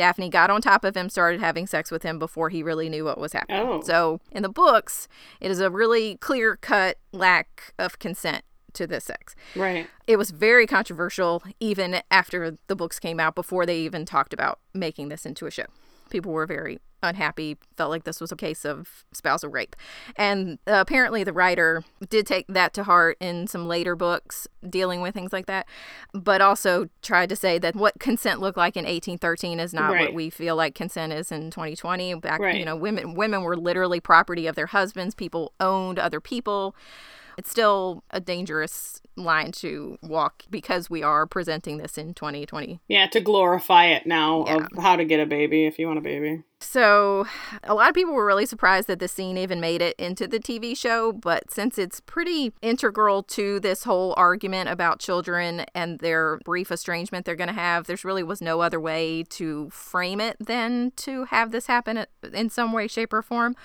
[0.00, 3.04] Daphne got on top of him, started having sex with him before he really knew
[3.04, 3.60] what was happening.
[3.60, 3.82] Oh.
[3.82, 5.08] So in the books,
[5.42, 8.42] it is a really clear cut lack of consent
[8.72, 9.36] to this sex.
[9.54, 9.88] Right.
[10.06, 14.58] It was very controversial even after the books came out, before they even talked about
[14.72, 15.66] making this into a show.
[16.08, 19.76] People were very unhappy, felt like this was a case of spousal rape.
[20.16, 25.00] And uh, apparently, the writer did take that to heart in some later books dealing
[25.00, 25.66] with things like that,
[26.12, 30.06] but also tried to say that what consent looked like in 1813 is not right.
[30.06, 32.14] what we feel like consent is in 2020.
[32.14, 32.56] Back, right.
[32.56, 35.14] you know, women women were literally property of their husbands.
[35.14, 36.74] People owned other people.
[37.40, 42.80] It's still a dangerous line to walk because we are presenting this in 2020.
[42.86, 44.56] Yeah, to glorify it now yeah.
[44.56, 46.42] of how to get a baby if you want a baby.
[46.60, 47.26] So,
[47.64, 50.38] a lot of people were really surprised that the scene even made it into the
[50.38, 56.40] TV show, but since it's pretty integral to this whole argument about children and their
[56.44, 60.36] brief estrangement they're going to have, there's really was no other way to frame it
[60.38, 63.56] than to have this happen in some way, shape, or form.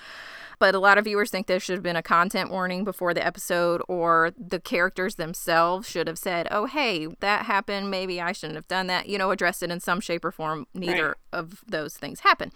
[0.58, 3.24] But a lot of viewers think there should have been a content warning before the
[3.24, 7.90] episode, or the characters themselves should have said, oh, hey, that happened.
[7.90, 9.08] Maybe I shouldn't have done that.
[9.08, 10.66] You know, address it in some shape or form.
[10.72, 11.16] Neither right.
[11.32, 12.52] of those things happen.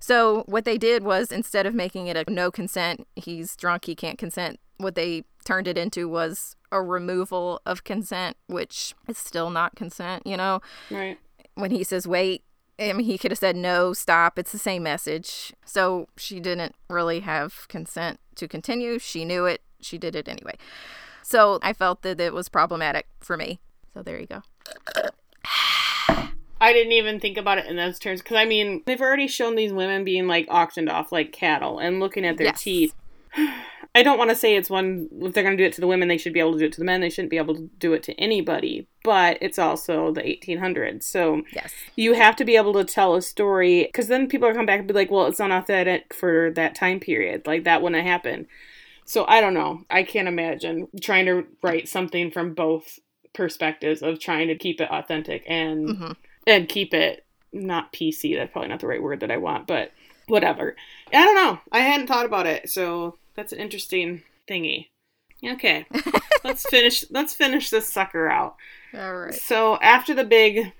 [0.00, 3.94] So what they did was instead of making it a no consent, he's drunk, he
[3.94, 9.50] can't consent, what they turned it into was a removal of consent, which is still
[9.50, 10.60] not consent, you know?
[10.90, 11.18] Right.
[11.54, 12.44] When he says wait,
[12.78, 14.38] I mean, he could have said no, stop.
[14.38, 15.52] It's the same message.
[15.64, 18.98] So she didn't really have consent to continue.
[18.98, 19.62] She knew it.
[19.80, 20.56] She did it anyway.
[21.22, 23.60] So I felt that it was problematic for me.
[23.94, 24.42] So there you go.
[26.60, 29.54] I didn't even think about it in those terms because I mean they've already shown
[29.54, 32.62] these women being like auctioned off like cattle and looking at their yes.
[32.62, 32.94] teeth.
[33.94, 35.86] I don't want to say it's one, if they're going to do it to the
[35.86, 37.00] women, they should be able to do it to the men.
[37.00, 38.86] They shouldn't be able to do it to anybody.
[39.02, 41.02] But it's also the 1800s.
[41.04, 41.72] So Yes.
[41.96, 44.78] you have to be able to tell a story because then people are come back
[44.78, 47.46] and be like, well, it's not authentic for that time period.
[47.46, 48.46] Like that wouldn't have happened.
[49.04, 49.84] So I don't know.
[49.90, 52.98] I can't imagine trying to write something from both
[53.32, 56.16] perspectives of trying to keep it authentic and Mhm.
[56.46, 58.34] and keep it not PC.
[58.34, 59.92] That's probably not the right word that I want, but
[60.26, 60.76] whatever.
[61.12, 61.58] I don't know.
[61.72, 64.88] I hadn't thought about it, so that's an interesting thingy.
[65.44, 65.86] Okay,
[66.44, 67.04] let's finish.
[67.08, 68.56] Let's finish this sucker out.
[68.92, 69.34] All right.
[69.34, 70.72] So after the big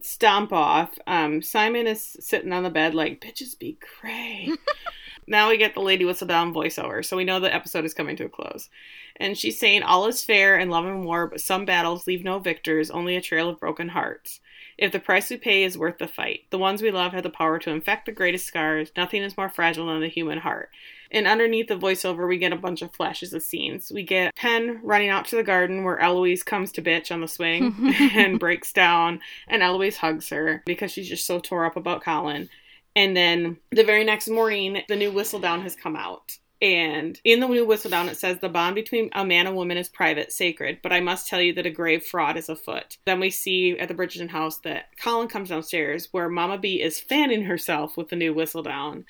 [0.00, 4.50] stomp off, um, Simon is sitting on the bed like, bitches be cray.
[5.28, 8.24] now we get the Lady Whistledown voiceover, so we know the episode is coming to
[8.24, 8.68] a close.
[9.14, 12.40] And she's saying, All is fair in love and war, but some battles leave no
[12.40, 14.40] victors, only a trail of broken hearts.
[14.80, 17.28] If the price we pay is worth the fight, the ones we love have the
[17.28, 18.90] power to infect the greatest scars.
[18.96, 20.70] Nothing is more fragile than the human heart.
[21.10, 23.92] And underneath the voiceover, we get a bunch of flashes of scenes.
[23.94, 27.28] We get Penn running out to the garden where Eloise comes to bitch on the
[27.28, 27.74] swing
[28.14, 32.48] and breaks down, and Eloise hugs her because she's just so tore up about Colin.
[32.96, 36.38] And then the very next morning, the new Whistledown has come out.
[36.62, 39.88] And in the new Whistledown, it says the bond between a man and woman is
[39.88, 42.98] private, sacred, but I must tell you that a grave fraud is afoot.
[43.06, 47.00] Then we see at the Bridgerton house that Colin comes downstairs where Mama B is
[47.00, 49.04] fanning herself with the new Whistledown.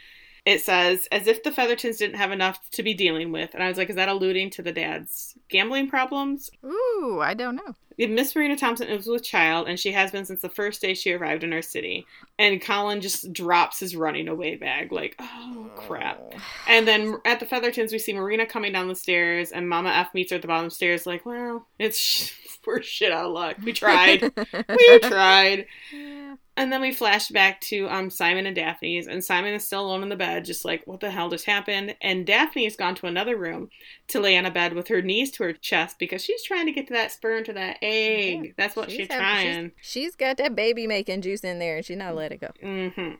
[0.50, 3.54] It says, as if the Feathertons didn't have enough to be dealing with.
[3.54, 6.50] And I was like, is that alluding to the dad's gambling problems?
[6.64, 7.76] Ooh, I don't know.
[7.96, 11.12] Miss Marina Thompson is with child, and she has been since the first day she
[11.12, 12.04] arrived in our city.
[12.36, 16.18] And Colin just drops his running away bag, like, oh crap.
[16.20, 16.42] Oh.
[16.66, 20.12] And then at the Feathertons, we see Marina coming down the stairs, and Mama F
[20.14, 22.34] meets her at the bottom stairs, like, well, it's
[22.66, 23.56] we're shit out of luck.
[23.62, 24.22] We tried,
[24.68, 25.66] we tried.
[25.92, 26.34] Yeah.
[26.60, 30.02] And then we flash back to um Simon and Daphne's, and Simon is still alone
[30.02, 31.96] in the bed, just like, what the hell just happened?
[32.02, 33.70] And Daphne has gone to another room
[34.08, 36.72] to lay on a bed with her knees to her chest because she's trying to
[36.72, 38.44] get to that sperm to that egg.
[38.44, 38.50] Yeah.
[38.58, 39.72] That's what she's, having- trying.
[39.80, 42.48] She's, she's got that baby making juice in there, and she's not let it go.
[42.60, 43.12] hmm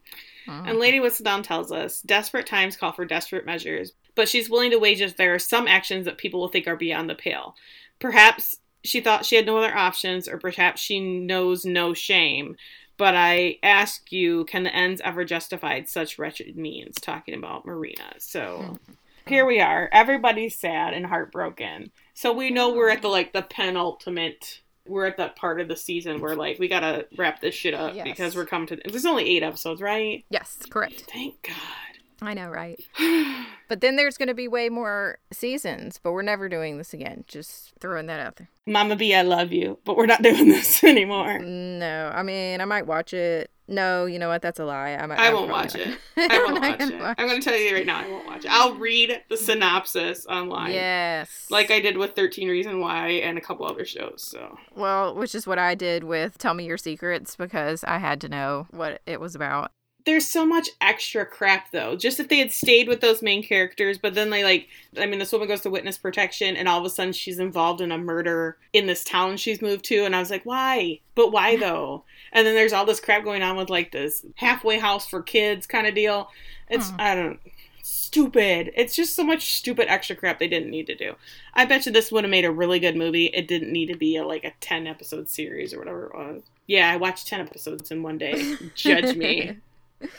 [0.49, 0.68] Mhm.
[0.68, 4.78] And Lady Whistledown tells us desperate times call for desperate measures, but she's willing to
[4.78, 7.55] wage if there are some actions that people will think are beyond the pale.
[8.01, 12.57] Perhaps she thought she had no other options, or perhaps she knows no shame.
[13.01, 16.96] But I ask you, can the ends ever justify such wretched means?
[16.96, 18.12] Talking about Marina.
[18.18, 18.92] So hmm.
[19.26, 19.88] here we are.
[19.90, 21.92] Everybody's sad and heartbroken.
[22.12, 24.61] So we know we're at the like the penultimate.
[24.86, 27.94] We're at that part of the season where like we gotta wrap this shit up
[27.94, 28.05] Yes.
[28.05, 28.76] because we're coming to.
[28.84, 30.26] There's only eight episodes, right?
[30.28, 31.07] Yes, correct.
[31.11, 31.89] Thank God.
[32.23, 32.81] I know, right?
[33.68, 37.25] But then there's going to be way more seasons, but we're never doing this again.
[37.29, 38.49] Just throwing that out there.
[38.66, 41.39] Mama B, I love you, but we're not doing this anymore.
[41.39, 43.49] No, I mean, I might watch it.
[43.68, 44.43] No, you know what?
[44.43, 44.95] That's a lie.
[44.95, 45.99] I, might, I I'm won't watch not it.
[46.33, 47.01] I won't watch it.
[47.01, 48.51] watch I'm going to tell you right now, I won't watch it.
[48.51, 50.73] I'll read the synopsis online.
[50.73, 51.47] Yes.
[51.49, 54.25] Like I did with 13 Reason Why and a couple other shows.
[54.25, 58.21] So Well, which is what I did with Tell Me Your Secrets because I had
[58.23, 59.71] to know what it was about.
[60.05, 61.96] There's so much extra crap though.
[61.96, 65.18] Just if they had stayed with those main characters, but then they like, I mean,
[65.18, 67.98] this woman goes to witness protection, and all of a sudden she's involved in a
[67.98, 71.01] murder in this town she's moved to, and I was like, why?
[71.14, 72.05] But why though?
[72.32, 75.66] And then there's all this crap going on with like this halfway house for kids
[75.66, 76.30] kind of deal.
[76.68, 76.92] It's.
[76.98, 77.40] I don't
[77.82, 78.72] stupid.
[78.76, 81.14] It's just so much stupid extra crap they didn't need to do.
[81.55, 83.26] I bet you this would have made a really good movie.
[83.26, 86.42] It didn't need to be a, like a 10 episode series or whatever it was.
[86.66, 88.57] Yeah, I watched 10 episodes in one day.
[88.74, 89.59] Judge me.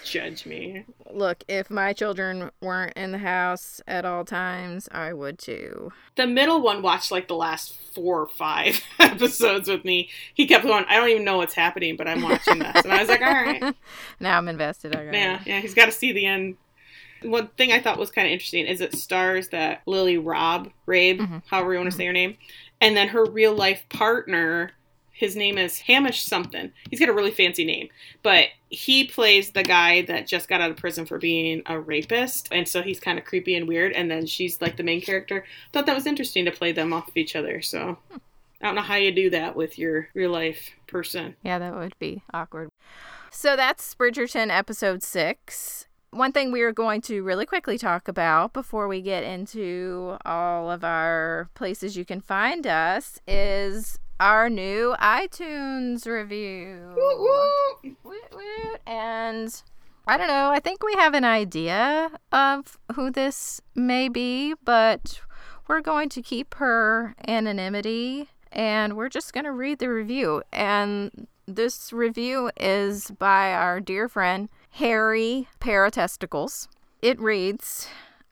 [0.03, 0.85] Judge me.
[1.11, 5.91] Look, if my children weren't in the house at all times, I would too.
[6.15, 10.09] The middle one watched like the last four or five episodes with me.
[10.33, 12.83] He kept going, I don't even know what's happening, but I'm watching this.
[12.83, 13.75] And I was like, all right.
[14.19, 14.95] Now I'm invested.
[14.95, 16.57] I got Yeah, yeah, he's got to see the end.
[17.23, 21.19] One thing I thought was kind of interesting is it stars that Lily Robb, Rabe,
[21.19, 21.41] Mhm.
[21.47, 22.37] however you want to say her name,
[22.79, 24.71] and then her real life partner.
[25.11, 26.71] His name is Hamish something.
[26.89, 27.89] He's got a really fancy name,
[28.23, 32.47] but he plays the guy that just got out of prison for being a rapist,
[32.51, 33.91] and so he's kind of creepy and weird.
[33.91, 35.45] And then she's like the main character.
[35.73, 37.61] Thought that was interesting to play them off of each other.
[37.61, 37.97] So
[38.61, 41.35] I don't know how you do that with your real life person.
[41.43, 42.69] Yeah, that would be awkward.
[43.29, 45.87] So that's Bridgerton episode six.
[46.11, 50.71] One thing we are going to really quickly talk about before we get into all
[50.71, 56.93] of our places you can find us is our new iTunes review.
[56.95, 58.79] Woot woot.
[58.85, 59.63] And
[60.05, 65.21] I don't know, I think we have an idea of who this may be, but
[65.67, 70.43] we're going to keep her anonymity and we're just going to read the review.
[70.53, 76.67] And this review is by our dear friend Harry Paratesticles.
[77.01, 77.87] It reads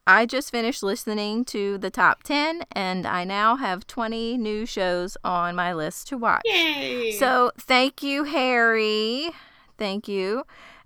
[0.07, 5.15] I just finished listening to the top 10 and I now have 20 new shows
[5.23, 6.41] on my list to watch.
[6.45, 7.11] Yay!
[7.11, 9.29] So thank you, Harry.
[9.77, 10.43] Thank you.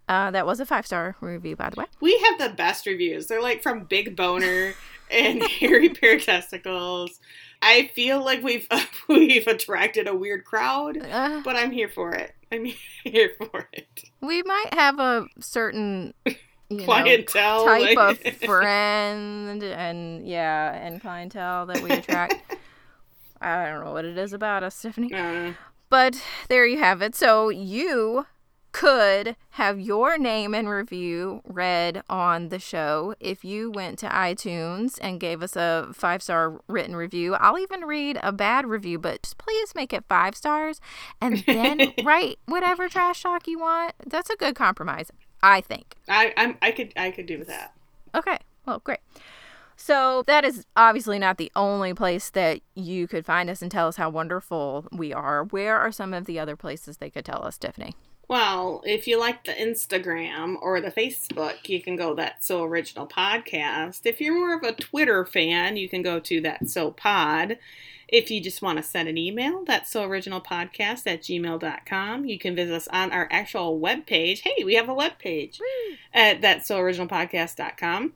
[0.10, 1.86] Uh, that was a five star review, by the way.
[2.02, 3.28] we have the best reviews.
[3.28, 4.74] They're like from Big Boner
[5.12, 7.22] and Harry Pear Testicles.
[7.62, 8.68] I feel like we've
[9.08, 12.34] we've attracted a weird crowd, Uh, but I'm here for it.
[12.52, 12.66] I'm
[13.06, 14.04] here for it.
[14.20, 16.14] we might have a certain
[16.80, 22.36] you know, Clientele type like- of friend and yeah, and clientele that we attract.
[23.42, 25.14] I don't know what it is about us, Stephanie.
[25.14, 25.54] Uh,
[25.90, 27.14] But there you have it.
[27.16, 28.26] So you
[28.72, 34.98] could have your name and review read on the show if you went to iTunes
[35.00, 37.36] and gave us a five star written review.
[37.36, 40.82] I'll even read a bad review, but just please make it five stars
[41.22, 43.94] and then write whatever trash talk you want.
[44.08, 45.12] That's a good compromise,
[45.44, 45.98] I think.
[46.10, 47.76] I I'm I could I could do with that.
[48.16, 49.00] Okay, well, great.
[49.76, 53.88] So, that is obviously not the only place that you could find us and tell
[53.88, 55.44] us how wonderful we are.
[55.44, 57.96] Where are some of the other places they could tell us, Tiffany?
[58.30, 63.06] Well, if you like the Instagram or the Facebook, you can go That So Original
[63.06, 64.02] Podcast.
[64.06, 67.58] If you're more of a Twitter fan, you can go to That So Pod.
[68.08, 72.26] If you just want to send an email, that's so original podcast at gmail.com.
[72.26, 74.42] You can visit us on our actual webpage.
[74.42, 75.60] Hey, we have a webpage
[76.14, 78.14] at that's so original podcast.com.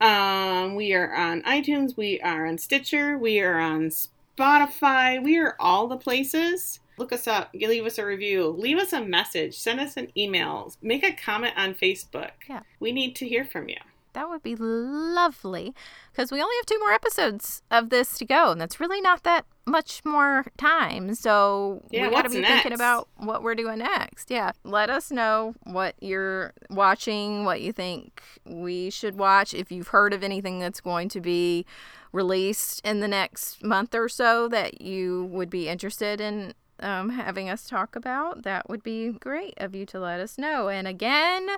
[0.00, 5.56] Um, we are on iTunes, we are on Stitcher, we are on Spotify, we are
[5.60, 6.80] all the places.
[6.98, 10.72] Look us up, leave us a review, leave us a message, send us an email,
[10.82, 12.32] make a comment on Facebook.
[12.48, 12.60] Yeah.
[12.80, 13.78] We need to hear from you.
[14.14, 15.74] That would be lovely
[16.10, 19.22] because we only have two more episodes of this to go, and that's really not
[19.22, 21.14] that much more time.
[21.14, 22.52] So Yeah, we got to be next?
[22.64, 24.30] thinking about what we're doing next.
[24.30, 24.52] Yeah.
[24.64, 29.54] Let us know what you're watching, what you think we should watch.
[29.54, 31.64] If you've heard of anything that's going to be
[32.12, 36.52] released in the next month or so that you would be interested in
[36.82, 40.68] um, having us talk about, that would be great of you to let us know.
[40.68, 41.48] And again,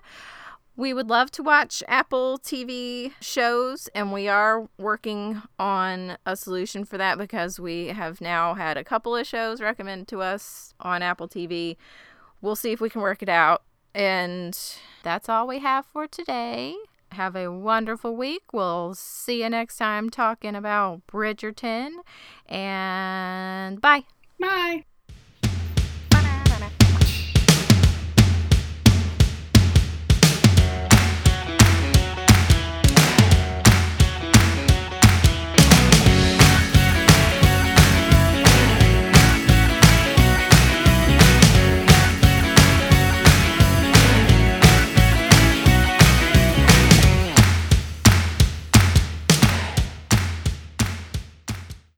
[0.76, 6.84] we would love to watch Apple TV shows, and we are working on a solution
[6.84, 11.02] for that because we have now had a couple of shows recommended to us on
[11.02, 11.76] Apple TV.
[12.40, 13.62] We'll see if we can work it out.
[13.94, 14.58] And
[15.04, 16.74] that's all we have for today.
[17.12, 18.52] Have a wonderful week.
[18.52, 21.92] We'll see you next time talking about Bridgerton.
[22.48, 24.04] And bye.
[24.40, 24.84] Bye.